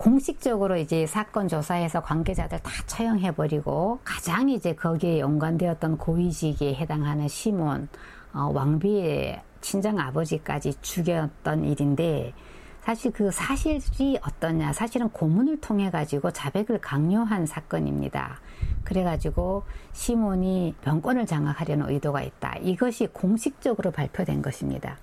[0.00, 7.86] 공식적으로 이제 사건 조사에서 관계자들 다 처형해버리고 가장 이제 거기에 연관되었던 고위직에 해당하는 시몬
[8.32, 12.32] 어, 왕비의 친정 아버지까지 죽였던 일인데
[12.80, 14.72] 사실 그 사실이 어떠냐?
[14.72, 18.40] 사실은 고문을 통해 가지고 자백을 강요한 사건입니다.
[18.84, 22.56] 그래 가지고 시몬이 병권을 장악하려는 의도가 있다.
[22.62, 24.96] 이것이 공식적으로 발표된 것입니다.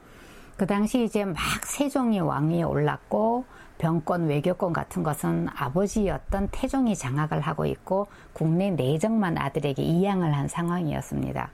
[0.57, 3.45] 그 당시 이제 막 세종이 왕위에 올랐고
[3.78, 11.52] 병권, 외교권 같은 것은 아버지였던 태종이 장악을 하고 있고 국내 내정만 아들에게 이양을 한 상황이었습니다.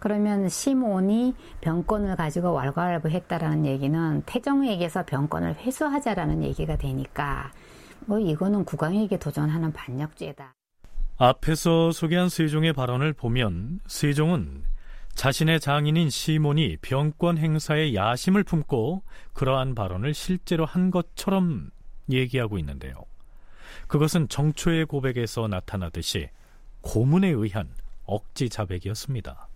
[0.00, 7.52] 그러면 시몬이 병권을 가지고 왈가왈부했다라는 얘기는 태종에게서 병권을 회수하자라는 얘기가 되니까
[8.06, 10.54] 뭐 이거는 국왕에게 도전하는 반역죄다.
[11.18, 14.62] 앞에서 소개한 세종의 발언을 보면 세종은
[15.20, 19.02] 자신의 장인인 시몬이 병권 행사에 야심을 품고
[19.34, 21.68] 그러한 발언을 실제로 한 것처럼
[22.10, 22.94] 얘기하고 있는데요.
[23.86, 26.30] 그것은 정초의 고백에서 나타나듯이
[26.80, 27.68] 고문에 의한
[28.06, 29.49] 억지 자백이었습니다.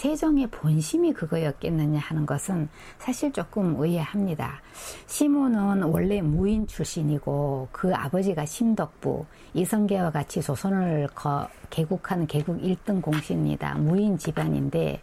[0.00, 4.62] 세종의 본심이 그거였겠느냐 하는 것은 사실 조금 의아합니다.
[5.06, 13.74] 시몬은 원래 무인 출신이고 그 아버지가 심덕부, 이성계와 같이 조선을 거, 개국하는 개국 1등 공신입니다.
[13.74, 15.02] 무인 집안인데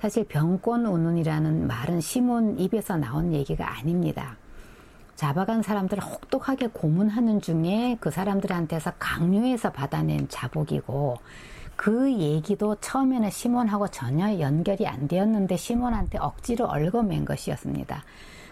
[0.00, 4.36] 사실 병권 운운이라는 말은 시몬 입에서 나온 얘기가 아닙니다.
[5.14, 11.18] 잡아간 사람들을 혹독하게 고문하는 중에 그 사람들한테서 강요해서 받아낸 자복이고
[11.82, 18.04] 그 얘기도 처음에는 시몬하고 전혀 연결이 안 되었는데 시몬한테 억지로 얽어맨 것이었습니다.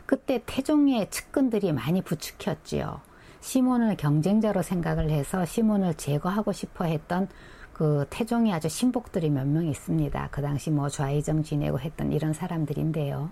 [0.05, 3.01] 그때 태종의 측근들이 많이 부추겼지요.
[3.41, 7.29] 시몬을 경쟁자로 생각을 해서 시몬을 제거하고 싶어 했던
[7.73, 10.29] 그 태종의 아주 신복들이 몇 명 있습니다.
[10.33, 13.31] 그 당시 뭐 좌의정 지내고 했던 이런 사람들인데요.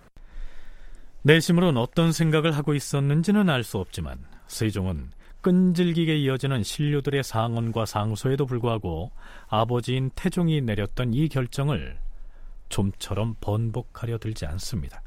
[1.22, 5.10] 내심으로는 어떤 생각을 하고 있었는지는 알 수 없지만 세종은
[5.48, 9.12] 끈질기게 이어지는 신료들의 상언과 상소에도 불구하고
[9.46, 11.98] 아버지인 태종이 내렸던 이 결정을
[12.68, 15.02] 좀처럼 번복하려 들지 않습니다.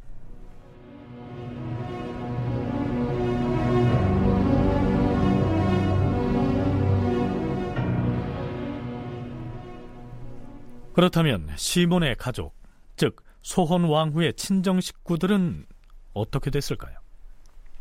[10.93, 12.55] 그렇다면 시몬의 가족,
[12.95, 15.67] 즉 소헌 왕후의 친정 식구들은
[16.13, 16.97] 어떻게 됐을까요?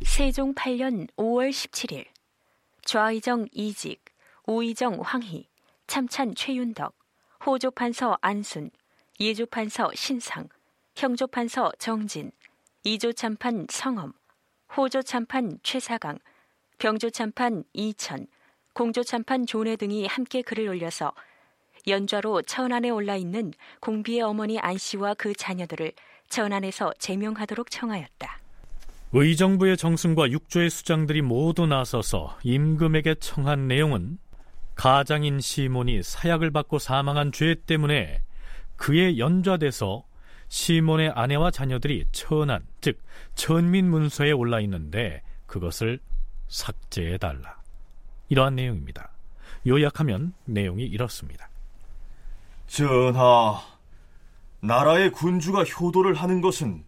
[0.03, 2.20] 세종 8년 5월 17일
[2.85, 4.05] 좌의정 이직,
[4.47, 5.49] 우의정 황희,
[5.87, 6.95] 참찬 최윤덕,
[7.45, 8.71] 호조판서 안순,
[9.19, 10.49] 예조판서 신상,
[10.97, 12.33] 형조판서 정진,
[12.85, 14.13] 이조참판 성엄,
[14.77, 16.19] 호조참판 최사강,
[16.79, 18.27] 병조참판 이천,
[18.73, 21.13] 공조참판 조내 등이 함께 글을 올려서
[21.87, 25.93] 연좌로 천안에 올라 있는 공비의 어머니 안 씨와 그 자녀들을
[26.29, 28.41] 천안에서 제명하도록 청하였다.
[29.13, 34.19] 의정부의 정승과 육조의 수장들이 모두 나서서 임금에게 청한 내용은
[34.77, 38.23] 가장인 시몬이 사약을 받고 사망한 죄 때문에
[38.77, 40.05] 그의 연좌돼서
[40.49, 43.01] 시몬의 아내와 자녀들이 천안, 즉
[43.35, 46.01] 천민 문서에 올라 있는데 그것을
[46.49, 47.61] 삭제해 달라.
[48.29, 49.11] 이러한 내용입니다.
[49.67, 51.49] 요약하면 내용이 이렇습니다.
[52.67, 53.61] 전하,
[54.61, 56.85] 나라의 군주가 효도를 하는 것은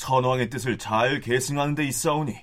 [0.00, 2.34] 선왕의 뜻을 잘 계승하는 데 있사오니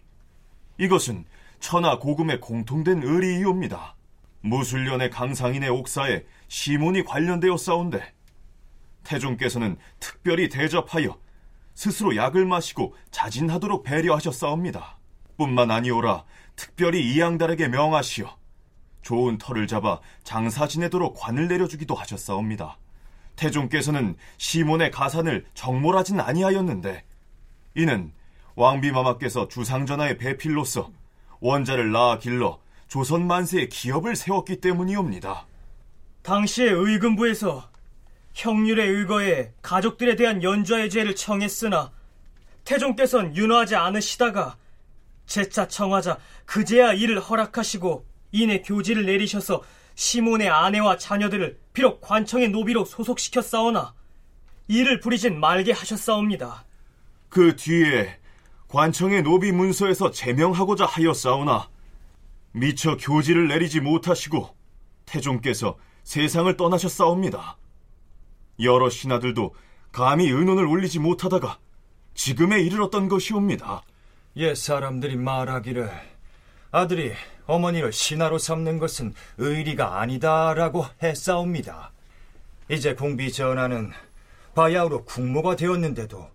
[0.77, 1.25] 이것은
[1.59, 3.95] 천하 고금의 공통된 의리이옵니다.
[4.41, 8.13] 무술년의 강상인의 옥사에 시몬이 관련되어 싸운데
[9.03, 11.17] 태종께서는 특별히 대접하여
[11.73, 14.99] 스스로 약을 마시고 자진하도록 배려하셨사옵니다.
[15.35, 18.37] 뿐만 아니오라 특별히 이양달에게 명하시어
[19.01, 22.77] 좋은 터를 잡아 장사 지내도록 관을 내려주기도 하셨사옵니다.
[23.35, 27.07] 태종께서는 시몬의 가산을 정몰하진 아니하였는데
[27.77, 28.11] 이는
[28.55, 30.91] 왕비마마께서 주상전하의 배필로서
[31.39, 35.45] 원자를 낳아 길러 조선 만세의 기업을 세웠기 때문이옵니다.
[36.23, 37.69] 당시의 의금부에서
[38.33, 41.91] 형률의 의거에 가족들에 대한 연좌의 죄를 청했으나
[42.65, 44.57] 태종께서는 윤호하지 않으시다가
[45.27, 49.61] 재차 청하자 그제야 이를 허락하시고 이내 교지를 내리셔서
[49.93, 53.93] 시몬의 아내와 자녀들을 비록 관청의 노비로 소속시켰사오나
[54.67, 56.65] 이를 부리진 말게 하셨사옵니다.
[57.29, 58.17] 그 뒤에
[58.67, 61.69] 관청의 노비 문서에서 제명하고자 하였사오나
[62.51, 64.55] 미처 교지를 내리지 못하시고
[65.05, 67.57] 태종께서 세상을 떠나셨사옵니다.
[68.61, 69.53] 여러 신하들도
[69.91, 71.59] 감히 의논을 올리지 못하다가
[72.13, 73.83] 지금에 이르렀던 것이옵니다.
[74.37, 75.89] 옛 사람들이 말하기를
[76.71, 77.13] 아들이
[77.45, 81.91] 어머니를 신하로 삼는 것은 의리가 아니다라고 했사옵니다.
[82.69, 83.91] 이제 공비 전하는
[84.55, 86.29] 바야흐로 국모가 되었는데도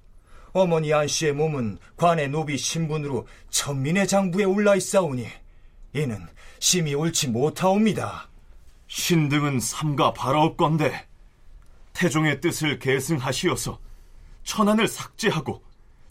[0.52, 5.26] 어머니 안 씨의 몸은 관의 노비 신분으로 천민의 장부에 올라 있사오니
[5.94, 6.26] 이는
[6.58, 8.28] 심히 옳지 못하옵니다.
[8.86, 11.06] 신등은 삼가 바라옵건대
[11.94, 13.78] 태종의 뜻을 계승하시어서
[14.44, 15.62] 천안을 삭제하고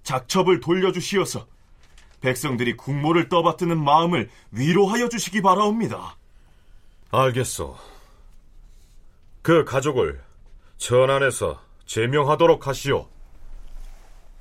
[0.03, 1.47] 작첩을 돌려주시어서
[2.21, 6.17] 백성들이 국모를 떠받드는 마음을 위로하여 주시기 바라옵니다.
[7.11, 7.77] 알겠소.
[9.41, 10.21] 그 가족을
[10.77, 13.09] 전안에서 제명하도록 하시오.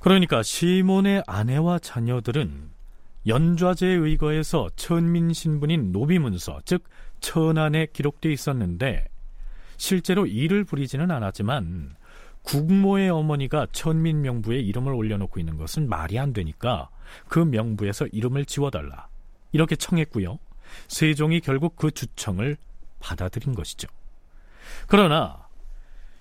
[0.01, 2.71] 그러니까 시몬의 아내와 자녀들은
[3.27, 6.83] 연좌제에 의거해서 천민 신분인 노비문서, 즉
[7.19, 9.07] 천안에 기록돼 있었는데
[9.77, 11.95] 실제로 일을 부리지는 않았지만
[12.41, 16.89] 국모의 어머니가 천민 명부에 이름을 올려놓고 있는 것은 말이 안 되니까
[17.27, 19.07] 그 명부에서 이름을 지워달라
[19.51, 20.39] 이렇게 청했고요.
[20.87, 22.57] 세종이 결국 그 주청을
[22.99, 23.87] 받아들인 것이죠.
[24.87, 25.47] 그러나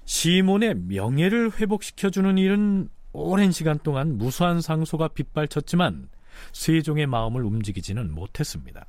[0.04, 6.08] 시몬의 명예를 회복시켜주는 일은 오랜 시간 동안 무수한 상소가 빗발쳤지만
[6.52, 8.86] 세종의 마음을 움직이지는 못했습니다.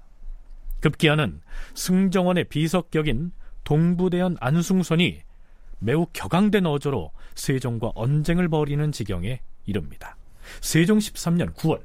[0.82, 1.42] 급기야는
[1.74, 3.32] 승정원의 비석격인
[3.64, 5.22] 동부대원 안승선이
[5.80, 10.16] 매우 격앙된 어조로 세종과 언쟁을 벌이는 지경에 이릅니다.
[10.60, 11.82] 세종 13년 9월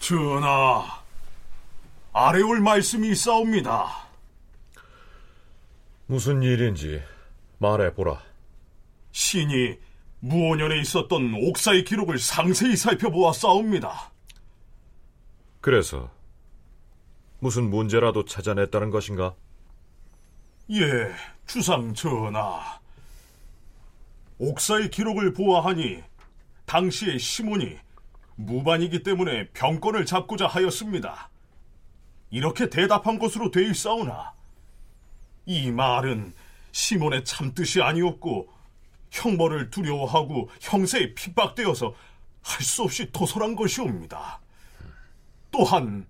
[0.00, 1.02] 전하,
[2.12, 4.09] 아래올 말씀이 있사옵니다.
[6.10, 7.00] 무슨 일인지
[7.58, 8.20] 말해보라.
[9.12, 9.78] 신이
[10.18, 14.10] 무오년에 있었던 옥사의 기록을 상세히 살펴보았사옵니다.
[15.60, 16.10] 그래서
[17.38, 19.36] 무슨 문제라도 찾아냈다는 것인가?
[20.72, 21.14] 예,
[21.46, 22.80] 주상 전하.
[24.38, 26.02] 옥사의 기록을 보아하니
[26.66, 27.78] 당시의 시몬이
[28.34, 31.30] 무반이기 때문에 병권을 잡고자 하였습니다.
[32.30, 34.39] 이렇게 대답한 것으로 돼 있사오나
[35.46, 36.32] 이 말은
[36.72, 38.48] 시몬의 참뜻이 아니었고
[39.10, 41.94] 형벌을 두려워하고 형세에 핍박되어서
[42.42, 44.40] 할 수 없이 도설한 것이옵니다.
[45.50, 46.06] 또한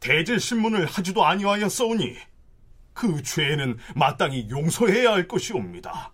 [0.00, 2.16] 대질 신문을 하지도 아니하였사오니
[2.94, 6.12] 그 죄는 마땅히 용서해야 할 것이옵니다.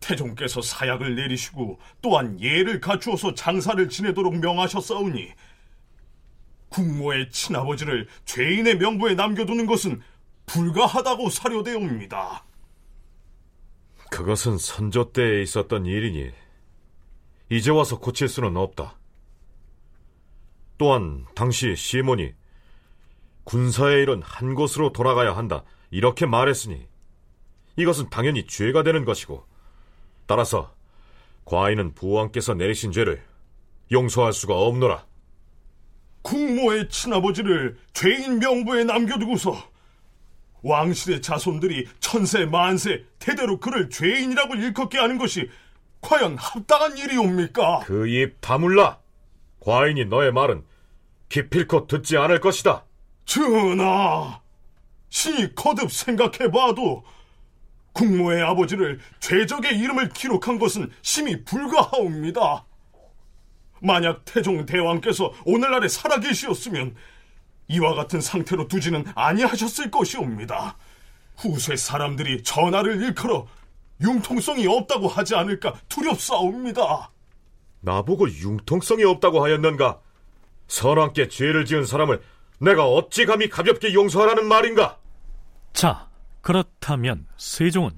[0.00, 5.32] 태종께서 사약을 내리시고 또한 예를 갖추어서 장사를 지내도록 명하셨사오니
[6.68, 10.02] 국모의 친아버지를 죄인의 명부에 남겨두는 것은
[10.46, 12.44] 불가하다고 사료되옵니다.
[14.10, 16.30] 그것은 선조 때에 있었던 일이니
[17.50, 18.96] 이제 와서 고칠 수는 없다.
[20.78, 22.32] 또한 당시 시몬이
[23.44, 26.86] 군사의 일은 한 곳으로 돌아가야 한다 이렇게 말했으니
[27.76, 29.44] 이것은 당연히 죄가 되는 것이고
[30.26, 30.74] 따라서
[31.44, 33.22] 과인은 부왕께서 내리신 죄를
[33.92, 35.06] 용서할 수가 없노라.
[36.22, 39.56] 국모의 친아버지를 죄인 명부에 남겨두고서
[40.66, 45.48] 왕실의 자손들이 천세 만세 대대로 그를 죄인이라고 일컫게 하는 것이
[46.00, 47.80] 과연 합당한 일이옵니까?
[47.80, 48.98] 그 입 다물라.
[49.60, 50.64] 과인이 너의 말은
[51.28, 52.84] 기필코 듣지 않을 것이다.
[53.24, 54.40] 전하,
[55.08, 57.04] 신이 거듭 생각해봐도
[57.92, 62.64] 국모의 아버지를 죄적의 이름을 기록한 것은 심히 불가하옵니다.
[63.80, 66.94] 만약 태종 대왕께서 오늘날에 살아계시었으면
[67.68, 70.76] 이와 같은 상태로 두지는 아니하셨을 것이옵니다.
[71.36, 73.46] 후세 사람들이 전하를 일컬어
[74.00, 77.10] 융통성이 없다고 하지 않을까 두렵사옵니다.
[77.80, 80.00] 나보고 융통성이 없다고 하였는가?
[80.68, 82.20] 선왕께 죄를 지은 사람을
[82.58, 84.98] 내가 어찌 감히 가볍게 용서하라는 말인가?
[85.72, 86.08] 자,
[86.40, 87.90] 그렇다면 세종은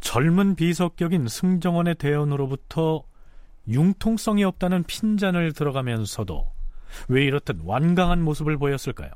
[0.00, 3.04] 젊은 비석격인 승정원의 대원으로부터
[3.68, 6.55] 융통성이 없다는 핀잔을 들어가면서도
[7.08, 9.10] 왜 이렇듯 완강한 모습을 보였을까요?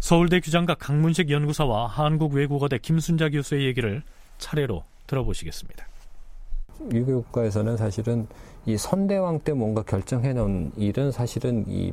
[0.00, 4.02] 서울대 규장과 강문식 연구사와 한국외국어대 김순자 교수의 얘기를
[4.38, 5.86] 차례로 들어보시겠습니다.
[6.92, 8.26] 유교국가에서는 사실은
[8.66, 11.92] 이 선대왕 때 뭔가 결정해 놓은 일은 사실은 이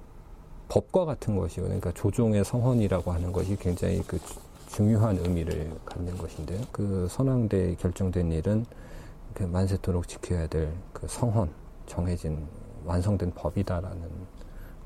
[0.70, 1.66] 법과 같은 것이요.
[1.66, 4.20] 그러니까 조종의 성헌이라고 하는 것이 굉장히 그
[4.70, 6.62] 중요한 의미를 갖는 것인데요.
[6.72, 8.66] 그 선왕대 결정된 일은
[9.34, 11.50] 그 만세토록 지켜야 될 그 성헌
[11.88, 12.46] 정해진
[12.86, 14.02] 완성된 법이다라는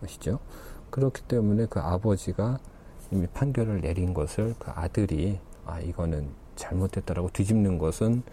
[0.04, 0.40] 것이죠.
[0.90, 2.60] 그렇기 때문에 그 아버지가
[3.12, 8.24] 이미 판결을 내린 것을 그 아들이 아 이거는 잘못됐다라고 뒤집는 것은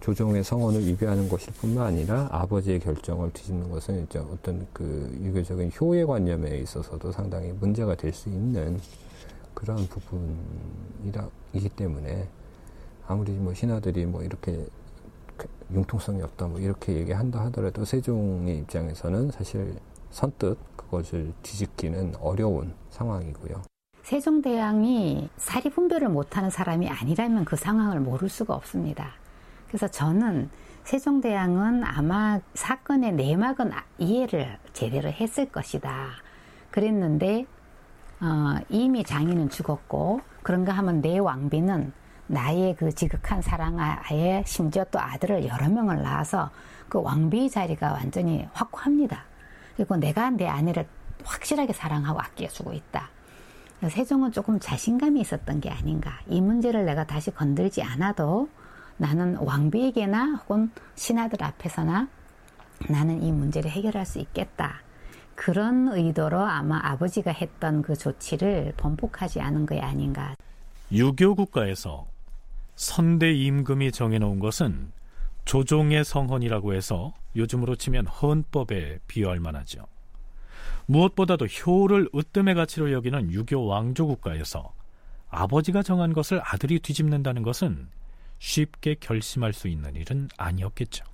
[0.00, 6.06] 조정의 성원을 위배하는 것일 뿐만 아니라 아버지의 결정을 뒤집는 것은 이제 어떤 그 유교적인 효의
[6.06, 8.78] 관념에 있어서도 상당히 문제가 될 수 있는
[9.54, 12.28] 그러한 부분이기 때문에
[13.08, 14.66] 아무리 뭐 신하들이 뭐 이렇게
[15.36, 19.76] 그 융통성이 없다 뭐 이렇게 얘기한다 하더라도 세종의 입장에서는 사실
[20.10, 23.62] 선뜻 그것을 뒤집기는 어려운 상황이고요.
[24.02, 29.10] 세종대왕이 사리 분별을 못하는 사람이 아니라면 그 상황을 모를 수가 없습니다.
[29.66, 30.48] 그래서 저는
[30.84, 36.10] 세종대왕은 아마 사건의 내막은 이해를 제대로 했을 것이다.
[36.70, 37.46] 그랬는데
[38.20, 41.92] 어, 이미 장인은 죽었고 그런가 하면 내 왕비는
[42.28, 46.50] 나의 그 지극한 사랑 아에 심지어 또 아들을 여러 명을 낳아서
[46.88, 49.24] 그 왕비 자리가 완전히 확고합니다.
[49.76, 50.86] 그리고 내가 내 아내를
[51.24, 53.10] 확실하게 사랑하고 아껴주고 있다.
[53.88, 56.18] 세종은 조금 자신감이 있었던 게 아닌가.
[56.26, 58.48] 이 문제를 내가 다시 건들지 않아도
[58.96, 62.08] 나는 왕비에게나 혹은 신하들 앞에서나
[62.88, 64.80] 나는 이 문제를 해결할 수 있겠다.
[65.34, 70.34] 그런 의도로 아마 아버지가 했던 그 조치를 번복하지 않은 게 아닌가.
[70.90, 72.06] 유교 국가에서
[72.74, 74.92] 선대 임금이 정해놓은 것은
[75.46, 79.86] 조종의 성헌이라고 해서 요즘으로 치면 헌법에 비유할 만하죠.
[80.86, 84.74] 무엇보다도 효를 으뜸의 가치로 여기는 유교 왕조 국가에서
[85.28, 87.88] 아버지가 정한 것을 아들이 뒤집는다는 것은
[88.38, 91.04] 쉽게 결심할 수 있는 일은 아니었겠죠.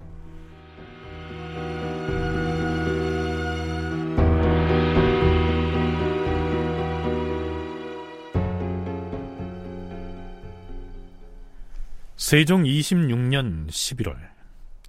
[12.22, 14.16] 세종 26년 11월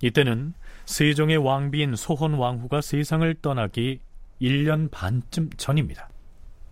[0.04, 0.54] 이때는
[0.86, 4.00] 세종의 왕비인 소헌 왕후가 세상을 떠나기
[4.40, 6.10] 1년 반쯤 전입니다.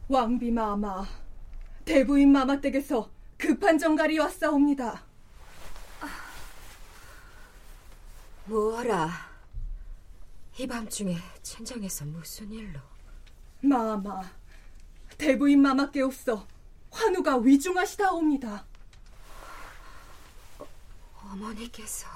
[0.08, 1.04] 왕비 마마,
[1.84, 3.10] 대부인 마마 댁에서
[3.40, 5.04] 급한 정갈이 왔사옵니다.
[8.46, 9.10] 뭐하라?
[10.60, 12.80] 이 밤중에 천장에서 무슨 일로?
[13.62, 14.22] 마마,
[15.18, 16.46] 대부인 마마께 없어
[16.92, 18.71] 환우가 위중하시다옵니다.
[21.32, 22.08] 어머니께서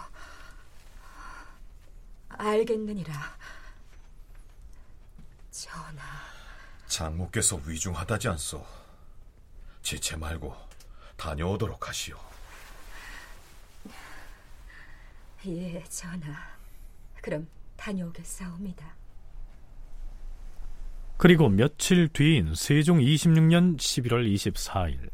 [2.29, 3.13] 알겠느니라.
[5.51, 6.03] 전하.
[6.87, 8.65] 장모께서 위중하다지 않소.
[9.81, 10.55] 지체 말고
[11.15, 12.17] 다녀오도록 하시오.
[15.47, 16.33] 예, 전하.
[17.21, 17.47] 그럼
[17.77, 18.95] 다녀오겠사옵니다.
[21.17, 25.09] 그리고 며칠 뒤인 세종 26년 11월 24일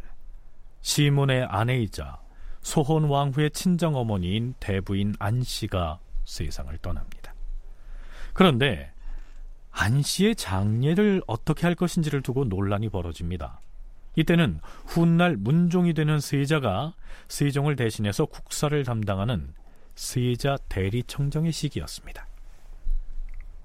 [0.81, 2.20] 시몬의 아내이자
[2.61, 7.33] 소혼 왕후의 친정 어머니인 대부인 안 씨가 세상을 떠납니다.
[8.33, 8.91] 그런데
[9.71, 13.59] 안 씨의 장례를 어떻게 할 것인지를 두고 논란이 벌어집니다.
[14.15, 16.93] 이때는 훗날 문종이 되는 세자가
[17.29, 19.53] 세종을 대신해서 국사를 담당하는
[19.95, 22.27] 세자 대리청정의 시기였습니다.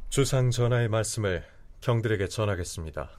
[0.08, 1.44] 주상 전하의 말씀을
[1.80, 3.10] 경들에게 전하겠습니다.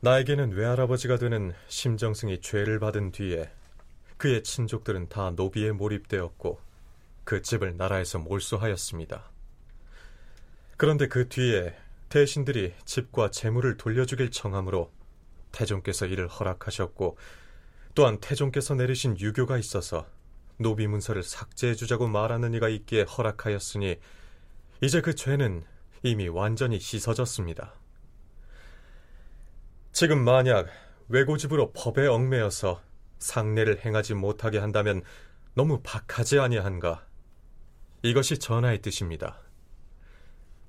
[0.00, 3.50] 나에게는 외할아버지가 되는 심정승이 죄를 받은 뒤에
[4.22, 6.60] 그의 친족들은 다 노비에 몰입되었고
[7.24, 9.28] 그 집을 나라에서 몰수하였습니다.
[10.76, 11.74] 그런데 그 뒤에
[12.08, 14.92] 대신들이 집과 재물을 돌려주길 청하므로
[15.50, 17.18] 태종께서 이를 허락하셨고
[17.96, 20.06] 또한 태종께서 내리신 유교가 있어서
[20.56, 23.96] 노비 문서를 삭제해 주자고 말하는 이가 있기에 허락하였으니
[24.82, 25.64] 이제 그 죄는
[26.04, 27.74] 이미 완전히 씻어졌습니다.
[29.90, 30.68] 지금 만약
[31.08, 32.91] 외고집으로 법에 얽매여서
[33.22, 35.02] 상례를 행하지 못하게 한다면
[35.54, 37.06] 너무 박하지 아니한가?
[38.02, 39.38] 이것이 전하의 뜻입니다.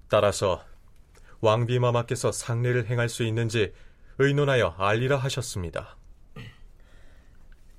[0.08, 0.64] 따라서
[1.41, 3.74] 왕비마마께서 상례를 행할 수 있는지
[4.20, 5.97] 의논하여 알리라 하셨습니다.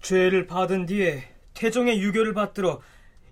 [0.03, 2.83] 죄를 받은 뒤에 태종의 유교를 받들어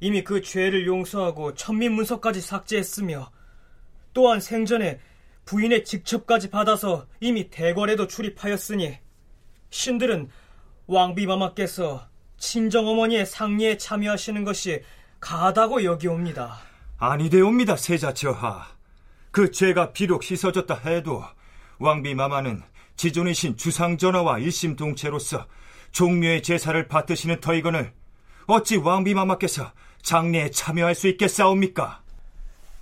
[0.00, 3.30] 이미 그 죄를 용서하고 천민문서까지 삭제했으며
[4.14, 5.00] 또한 생전에
[5.44, 8.98] 부인의 직첩까지 받아서 이미 대궐에도 출입하였으니
[9.70, 10.30] 신들은
[10.86, 12.06] 왕비마마께서
[12.38, 14.82] 친정어머니의 상례에 참여하시는 것이
[15.20, 16.58] 가하다고 여기옵니다.
[16.98, 18.66] 아니되옵니다, 세자처하.
[19.30, 21.22] 그 죄가 비록 씻어졌다 해도
[21.78, 22.62] 왕비마마는
[22.96, 25.46] 지존이신 주상전하와 일심동체로서
[25.92, 27.92] 종묘의 제사를 받드시는 터이건을
[28.46, 29.72] 어찌 왕비마마께서
[30.02, 32.02] 장례에 참여할 수 있겠사옵니까?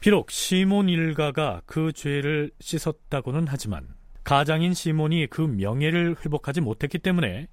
[0.01, 3.86] 비록 시몬 일가가 그 죄를 씻었다고는 하지만
[4.24, 7.48] 가장인 시몬이 그 명예를 회복하지 못했기 때문에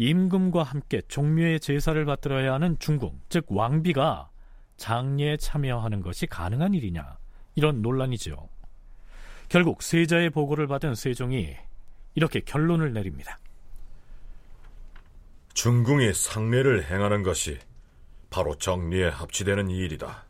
[0.00, 4.30] 임금과 함께 종묘의 제사를 받들어야 하는 중궁, 즉 왕비가
[4.78, 7.18] 장례에 참여하는 것이 가능한 일이냐
[7.54, 8.48] 이런 논란이죠.
[9.50, 11.54] 결국 세자의 보고를 받은 세종이
[12.14, 13.38] 이렇게 결론을 내립니다.
[15.52, 17.58] 중궁이 상례를 행하는 것이
[18.30, 20.24] 바로 정리에 합치되는 일이다.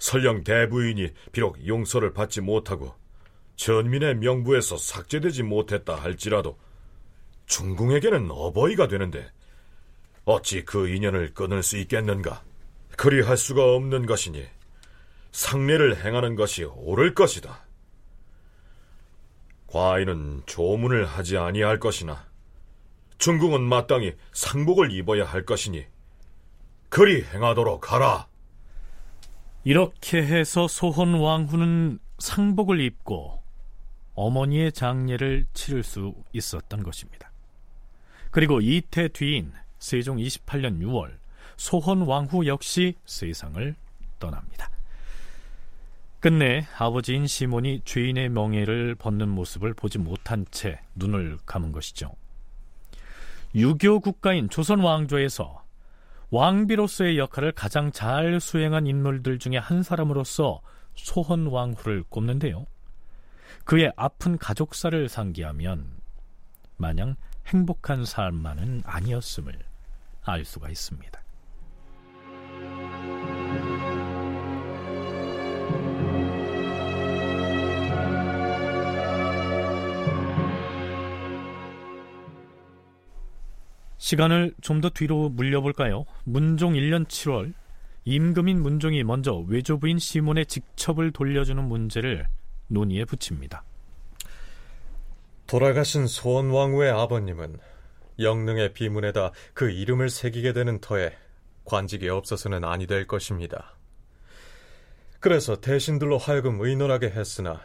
[0.00, 2.92] 설령 대부인이 비록 용서를 받지 못하고
[3.54, 6.58] 전민의 명부에서 삭제되지 못했다 할지라도
[7.46, 9.30] 중궁에게는 어버이가 되는데
[10.24, 12.42] 어찌 그 인연을 끊을 수 있겠는가?
[12.96, 14.46] 그리할 수가 없는 것이니
[15.32, 17.66] 상례를 행하는 것이 옳을 것이다.
[19.66, 22.26] 과인은 조문을 하지 아니할 것이나
[23.18, 25.86] 중궁은 마땅히 상복을 입어야 할 것이니
[26.88, 28.28] 그리 행하도록 하라.
[29.64, 33.42] 이렇게 해서 소헌 왕후는 상복을 입고
[34.14, 37.31] 어머니의 장례를 치를 수 있었던 것입니다.
[38.32, 41.12] 그리고 이태 뒤인 세종 28년 6월
[41.58, 43.76] 소헌 왕후 역시 세상을
[44.18, 44.70] 떠납니다.
[46.18, 52.10] 끝내 아버지인 시몬이 죄인의 명예를 벗는 모습을 보지 못한 채 눈을 감은 것이죠.
[53.54, 55.62] 유교 국가인 조선 왕조에서
[56.30, 60.62] 왕비로서의 역할을 가장 잘 수행한 인물들 중에 한 사람으로서
[60.94, 62.64] 소헌 왕후를 꼽는데요.
[63.64, 65.86] 그의 아픈 가족사를 상기하면
[66.78, 67.16] 마냥
[67.46, 69.58] 행복한 삶만은 아니었음을
[70.24, 71.22] 알 수가 있습니다.
[83.98, 86.04] 시간을 좀 더 뒤로 물려볼까요?
[86.24, 87.54] 문종 1년 7월
[88.04, 92.26] 임금인 문종이 먼저 외조부인 시몬의 직첩을 돌려주는 문제를
[92.66, 93.62] 논의에 붙입니다.
[95.46, 97.58] 돌아가신 소원왕후의 아버님은
[98.18, 101.16] 영능의 비문에다 그 이름을 새기게 되는 터에
[101.64, 103.76] 관직이 없어서는 아니 될 것입니다.
[105.20, 107.60] 그래서 대신들로 하여금 의논하게 했으나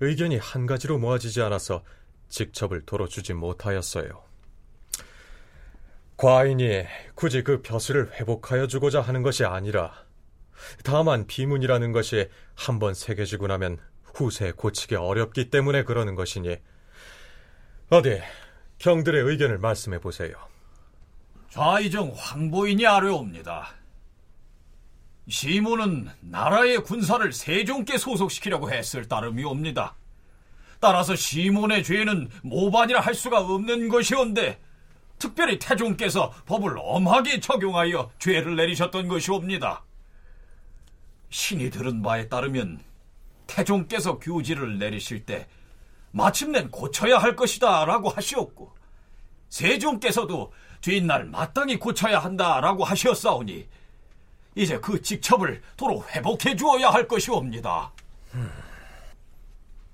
[0.00, 1.82] 의견이 한 가지로 모아지지 않아서
[2.28, 4.24] 직첩을 도로 주지 못하였어요.
[6.16, 9.92] 과인이 굳이 그 벼슬을 회복하여 주고자 하는 것이 아니라
[10.82, 13.78] 다만 비문이라는 것이 한번 새겨지고 나면
[14.14, 16.56] 후세에 고치기 어렵기 때문에 그러는 것이니
[17.88, 18.20] 어디
[18.78, 20.34] 경들의 의견을 말씀해 보세요.
[21.50, 23.70] 좌이정 황보인이 아뢰옵니다.
[25.28, 29.94] 시몬은 나라의 군사를 세종께 소속시키려고 했을 따름이옵니다.
[30.80, 34.60] 따라서 시몬의 죄는 모반이라 할 수가 없는 것이온데
[35.18, 39.84] 특별히 태종께서 법을 엄하게 적용하여 죄를 내리셨던 것이옵니다.
[41.30, 42.82] 신이 들은 바에 따르면
[43.46, 45.48] 태종께서 규지를 내리실 때
[46.16, 48.74] 마침내 고쳐야 할 것이다 라고 하시었고
[49.50, 50.50] 세종께서도
[50.80, 53.68] 뒷날 마땅히 고쳐야 한다 라고 하셨사오니
[54.54, 57.92] 이제 그 직첩을 도로 회복해 주어야 할 것이옵니다.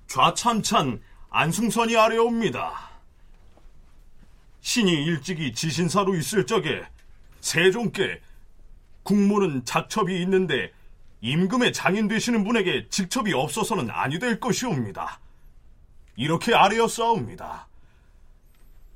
[0.07, 2.91] 좌참찬 안승선이 아래옵니다.
[4.61, 6.85] 신이 일찍이 지신사로 있을 적에
[7.41, 8.21] 세종께
[9.03, 10.71] 국모는 작첩이 있는데
[11.19, 15.19] 임금의 장인 되시는 분에게 직첩이 없어서는 아니 될 것이옵니다.
[16.15, 17.67] 이렇게 아뢰었사옵니다.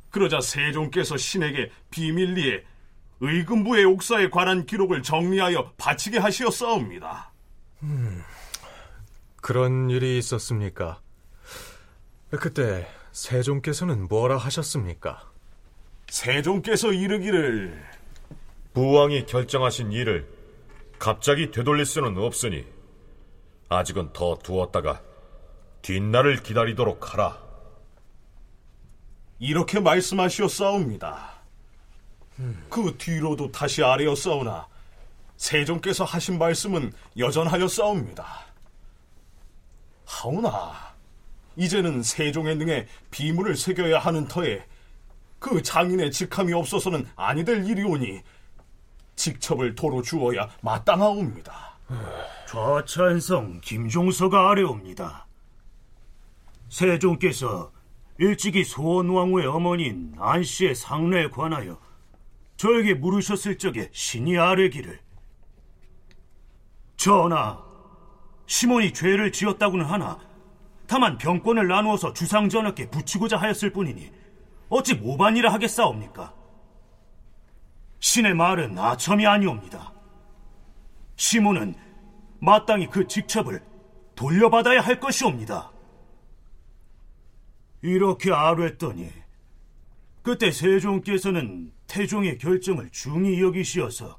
[0.10, 2.64] 그러자 세종께서 신에게 비밀리에
[3.20, 7.32] 의금부의 옥사에 관한 기록을 정리하여 바치게 하시었사옵니다.
[7.84, 8.24] 음,
[9.42, 11.02] 그런 일이 있었습니까?
[12.32, 15.32] 그때 세종께서는 뭐라 하셨습니까?
[16.10, 17.84] 세종께서 이르기를
[18.74, 20.28] 부왕이 결정하신 일을
[21.00, 22.66] 갑자기 되돌릴 수는 없으니
[23.70, 25.02] 아직은 더 두었다가
[25.88, 27.42] 뒷날을 기다리도록 하라.
[29.40, 31.32] 이렇게 말씀하시었사옵니다.
[32.70, 34.68] 그 뒤로도 다시 아뢰었사오나
[35.38, 38.26] 세종께서 하신 말씀은 여전하였사옵니다.
[40.06, 40.74] 하오나
[41.56, 44.66] 이제는 세종의 능에 비문을 새겨야 하는 터에
[45.40, 48.24] 그 장인의 직함이 없어서는 아니 될 일이오니
[49.16, 51.78] 직첩을 도로 주어야 마땅하옵니다.
[52.46, 55.27] 좌찬성 김종서가 아래옵니다.
[56.70, 57.72] 세종께서
[58.20, 61.80] 일찍이 소원왕후의 어머니인 안씨의 상례에 관하여
[62.58, 65.00] 저에게 물으셨을 적에 신이 아뢰기를
[66.96, 67.64] 전하,
[68.48, 70.20] 시몬이 죄를 지었다고는 하나
[70.88, 74.10] 다만 병권을 나누어서 주상 전하께 붙이고자 하였을 뿐이니
[74.70, 76.34] 어찌 모반이라 하겠사옵니까?
[78.00, 79.94] 신의 말은 아첨이 아니옵니다.
[81.16, 81.76] 시몬은
[82.40, 83.64] 마땅히 그 직첩을
[84.16, 85.72] 돌려받아야 할 것이옵니다.
[87.82, 89.12] 이렇게 아뢰더니
[90.24, 94.18] 그때 세종께서는 태종의 결정을 중히 여기시어서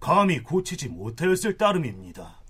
[0.00, 2.40] 감히 고치지 못하였을 따름입니다.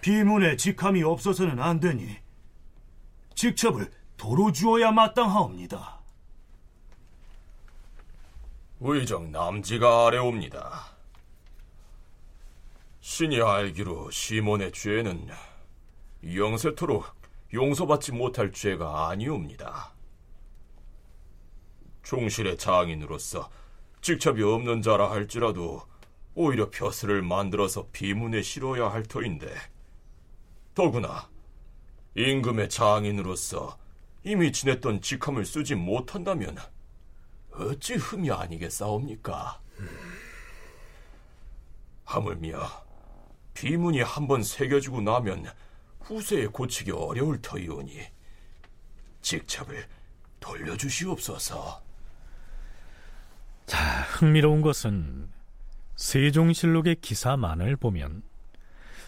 [0.00, 2.16] 비문에 직함이 없어서는 안 되니
[3.34, 6.00] 직첩을 도로 주어야 마땅하옵니다.
[8.80, 10.94] 의정 남지가 아래옵니다.
[13.00, 15.28] 신이 알기로 시몬의 죄는
[16.24, 17.23] 영세토록
[17.54, 19.94] 용서받지 못할 죄가 아니옵니다.
[22.02, 23.48] 종실의 장인으로서
[24.00, 25.82] 직첩이 없는 자라 할지라도
[26.34, 29.54] 오히려 벼슬을 만들어서 비문에 실어야 할 터인데
[30.74, 31.30] 더구나
[32.16, 33.78] 임금의 장인으로서
[34.24, 36.58] 이미 지냈던 직함을 쓰지 못한다면
[37.52, 39.60] 어찌 흠이 아니겠사옵니까?
[42.04, 42.68] 하물며
[43.54, 45.46] 비문이 한번 새겨지고 나면
[46.04, 47.98] 후세에 고치기 어려울 터이오니
[49.22, 49.86] 직첩을
[50.40, 51.82] 돌려주시옵소서.
[53.66, 55.28] 자, 흥미로운 것은
[55.96, 58.22] 세종실록의 기사만을 보면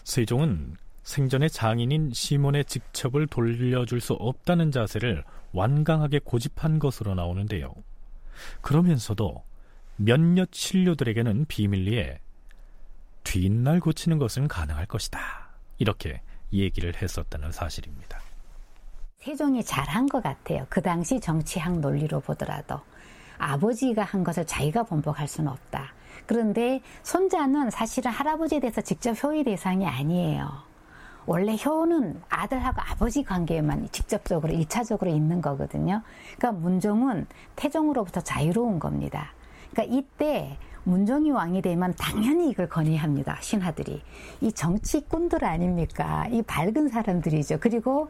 [0.03, 5.23] 세종은 생전의 장인인 시몬의 직첩을 돌려줄 수 없다는 자세를
[5.53, 7.73] 완강하게 고집한 것으로 나오는데요.
[8.61, 9.43] 그러면서도
[9.97, 12.19] 몇몇 신료들에게는 비밀리에
[13.23, 15.49] 뒷날 고치는 것은 가능할 것이다.
[15.77, 16.21] 이렇게
[16.53, 18.19] 얘기를 했었다는 사실입니다.
[19.19, 20.65] 세종이 잘한 것 같아요.
[20.69, 22.79] 그 당시 정치학 논리로 보더라도
[23.37, 25.93] 아버지가 한 것을 자기가 번복할 수는 없다.
[26.25, 30.67] 그런데 손자는 사실은 할아버지에 대해서 직접 효의 대상이 아니에요.
[31.25, 36.01] 원래 효는 아들하고 아버지 관계에만 직접적으로 일차적으로 있는 거거든요.
[36.37, 37.27] 그러니까 문종은
[37.57, 39.33] 태종으로부터 자유로운 겁니다.
[39.71, 40.57] 그러니까 이때
[40.87, 43.37] 문종이 왕이 되면 당연히 이걸 건의합니다.
[43.41, 44.01] 신하들이.
[44.39, 46.25] 이 정치꾼들 아닙니까?
[46.31, 47.57] 이 밝은 사람들이죠.
[47.59, 48.07] 그리고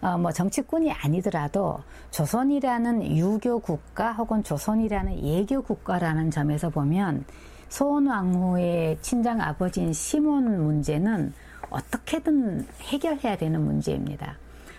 [0.00, 1.80] 어, 뭐 정치꾼이 아니더라도
[2.12, 7.24] 조선이라는 유교 국가 혹은 조선이라는 예교 국가라는 점에서 보면
[7.68, 11.32] 소원왕후의 친정 아버지인 시몬 문제는
[11.68, 14.36] 어떻게든 해결해야 되는 문제입니다.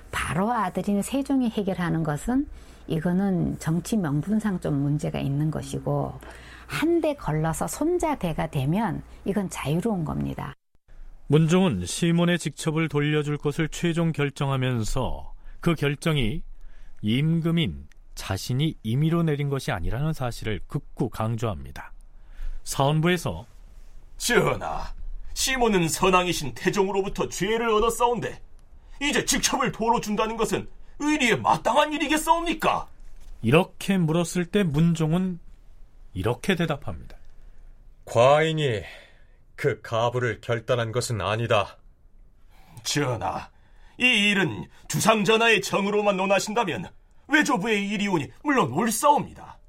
[0.10, 2.47] 바로 아들인 세종이 해결하는 것은
[2.88, 6.14] 이거는 정치 명분상 좀 문제가 있는 것이고
[6.72, 10.54] 한 대 걸러서 손자대가 되면 이건 자유로운 겁니다.
[11.28, 16.44] 문종은 시몬의 직첩을 돌려줄 것을 최종 결정하면서 그 결정이
[17.02, 21.92] 임금인 자신이 임의로 내린 것이 아니라는 사실을 극구 강조합니다.
[22.64, 23.46] 사원부에서
[24.18, 24.94] 전하,
[25.34, 28.40] 시몬은 선왕이신 태종으로부터 죄를 얻었사온데
[29.02, 30.70] 이제 직첩을 도로 준다는 것은
[31.00, 32.88] 의리에 마땅한 일이겠사옵니까?
[33.42, 35.40] 이렇게 물었을 때 문종은
[36.14, 37.18] 이렇게 대답합니다.
[38.05, 38.84] 과인이
[39.55, 41.78] 그 가부를 결단한 것은 아니다.
[42.84, 43.49] 전하,
[43.97, 46.89] 이 일은 주상전하의 정으로만 논하신다면
[47.28, 49.59] 외조부의 일이 오니 물론 옳사옵니다.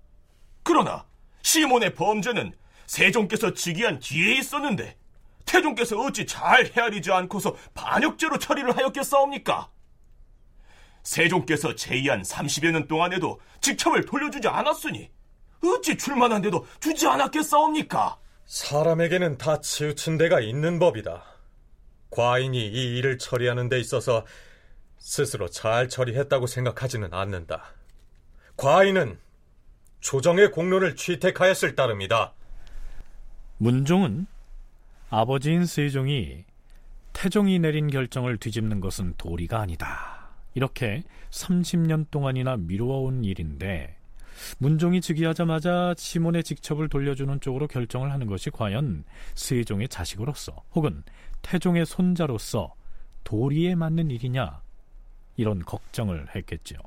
[0.62, 1.05] 그러나
[1.43, 2.55] 시몬의 범죄는
[2.86, 4.97] 세종께서 즉위한 뒤에 있었는데
[5.45, 9.70] 태종께서 어찌 잘 헤아리지 않고서 반역죄로 처리를 하였겠사옵니까?
[11.03, 15.11] 세종께서 재위한 30여 년 동안에도 직첩을 돌려주지 않았으니
[15.65, 18.19] 어찌 출만한데도 주지 않았겠사옵니까?
[18.47, 21.25] 사람에게는 다 치우친 데가 있는 법이다.
[22.11, 24.27] 과인이 이 일을 처리하는 데 있어서
[24.99, 27.65] 스스로 잘 처리했다고 생각하지는 않는다.
[28.57, 29.19] 과인은
[30.01, 32.35] 조정의 공론을 취택하였을 따름이다.
[33.59, 34.27] 문종은
[35.11, 36.45] 아버지인 세종이
[37.13, 40.31] 태종이 내린 결정을 뒤집는 것은 도리가 아니다.
[40.55, 43.97] 이렇게 30년 동안이나 미루어온 일인데
[44.59, 51.03] 문종이 즉위하자마자 시몬의 직첩을 돌려주는 쪽으로 결정을 하는 것이 과연 세종의 자식으로서 혹은
[51.43, 52.74] 태종의 손자로서
[53.24, 54.62] 도리에 맞는 일이냐
[55.36, 56.78] 이런 걱정을 했겠지요.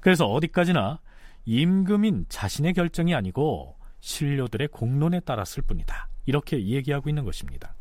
[0.00, 1.00] 그래서 어디까지나
[1.46, 6.08] 임금인 자신의 결정이 아니고 신료들의 공론에 따랐을 뿐이다.
[6.26, 7.74] 이렇게 얘기하고 있는 것입니다.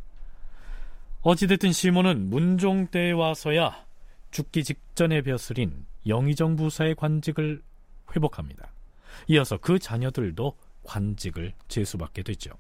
[1.22, 3.86] 어찌됐든 시몬은 문종 때에 와서야
[4.32, 7.62] 죽기 직전에 벼슬인 영의정 부사의 관직을
[8.16, 8.72] 회복합니다.
[9.28, 12.52] 이어서 그 자녀들도 관직을 제수받게 되죠.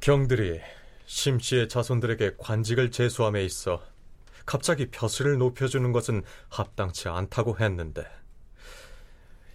[0.00, 0.60] 경들이
[1.06, 3.82] 심씨의 자손들에게 관직을 제수함에 있어
[4.44, 8.04] 갑자기 벼슬을 높여주는 것은 합당치 않다고 했는데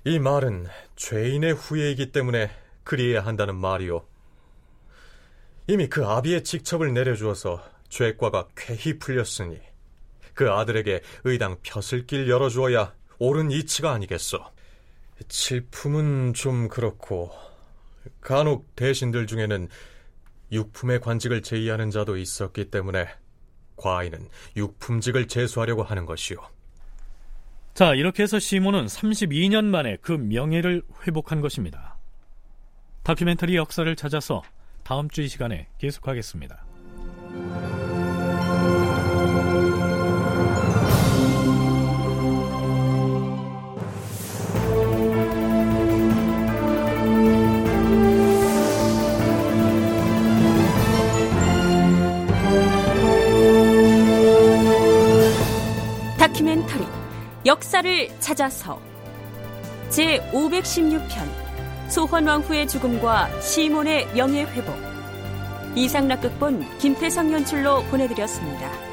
[0.04, 2.50] 이 말은 죄인의 후예이기 때문에
[2.84, 4.06] 그리해야 한다는 말이오.
[5.68, 9.60] 이미 그 아비의 직첩을 내려주어서 죄과가 쾌히 풀렸으니
[10.34, 14.44] 그 아들에게 의당 벼슬길 열어주어야 옳은 이치가 아니겠소.
[15.28, 17.32] 칠품은 좀 그렇고
[18.22, 19.68] 간혹 대신들 중에는
[20.52, 23.08] 육품의 관직을 제의하는 자도 있었기 때문에
[23.78, 26.38] 과인은 육품직을 제수하려고 하는 것이오.
[27.74, 31.98] 자, 이렇게 해서 시몬은 32년 만에 그 명예를 회복한 것입니다.
[33.04, 34.44] 다큐멘터리 역사를 찾아서
[34.84, 36.66] 다음 주 이 시간에 계속하겠습니다.
[57.46, 58.80] 역사를 찾아서
[59.90, 64.76] 제 516편 소헌왕후의 죽음과 시몬의 명예회복
[65.76, 68.91] 이상락 극본 김태성 연출로 보내드렸습니다.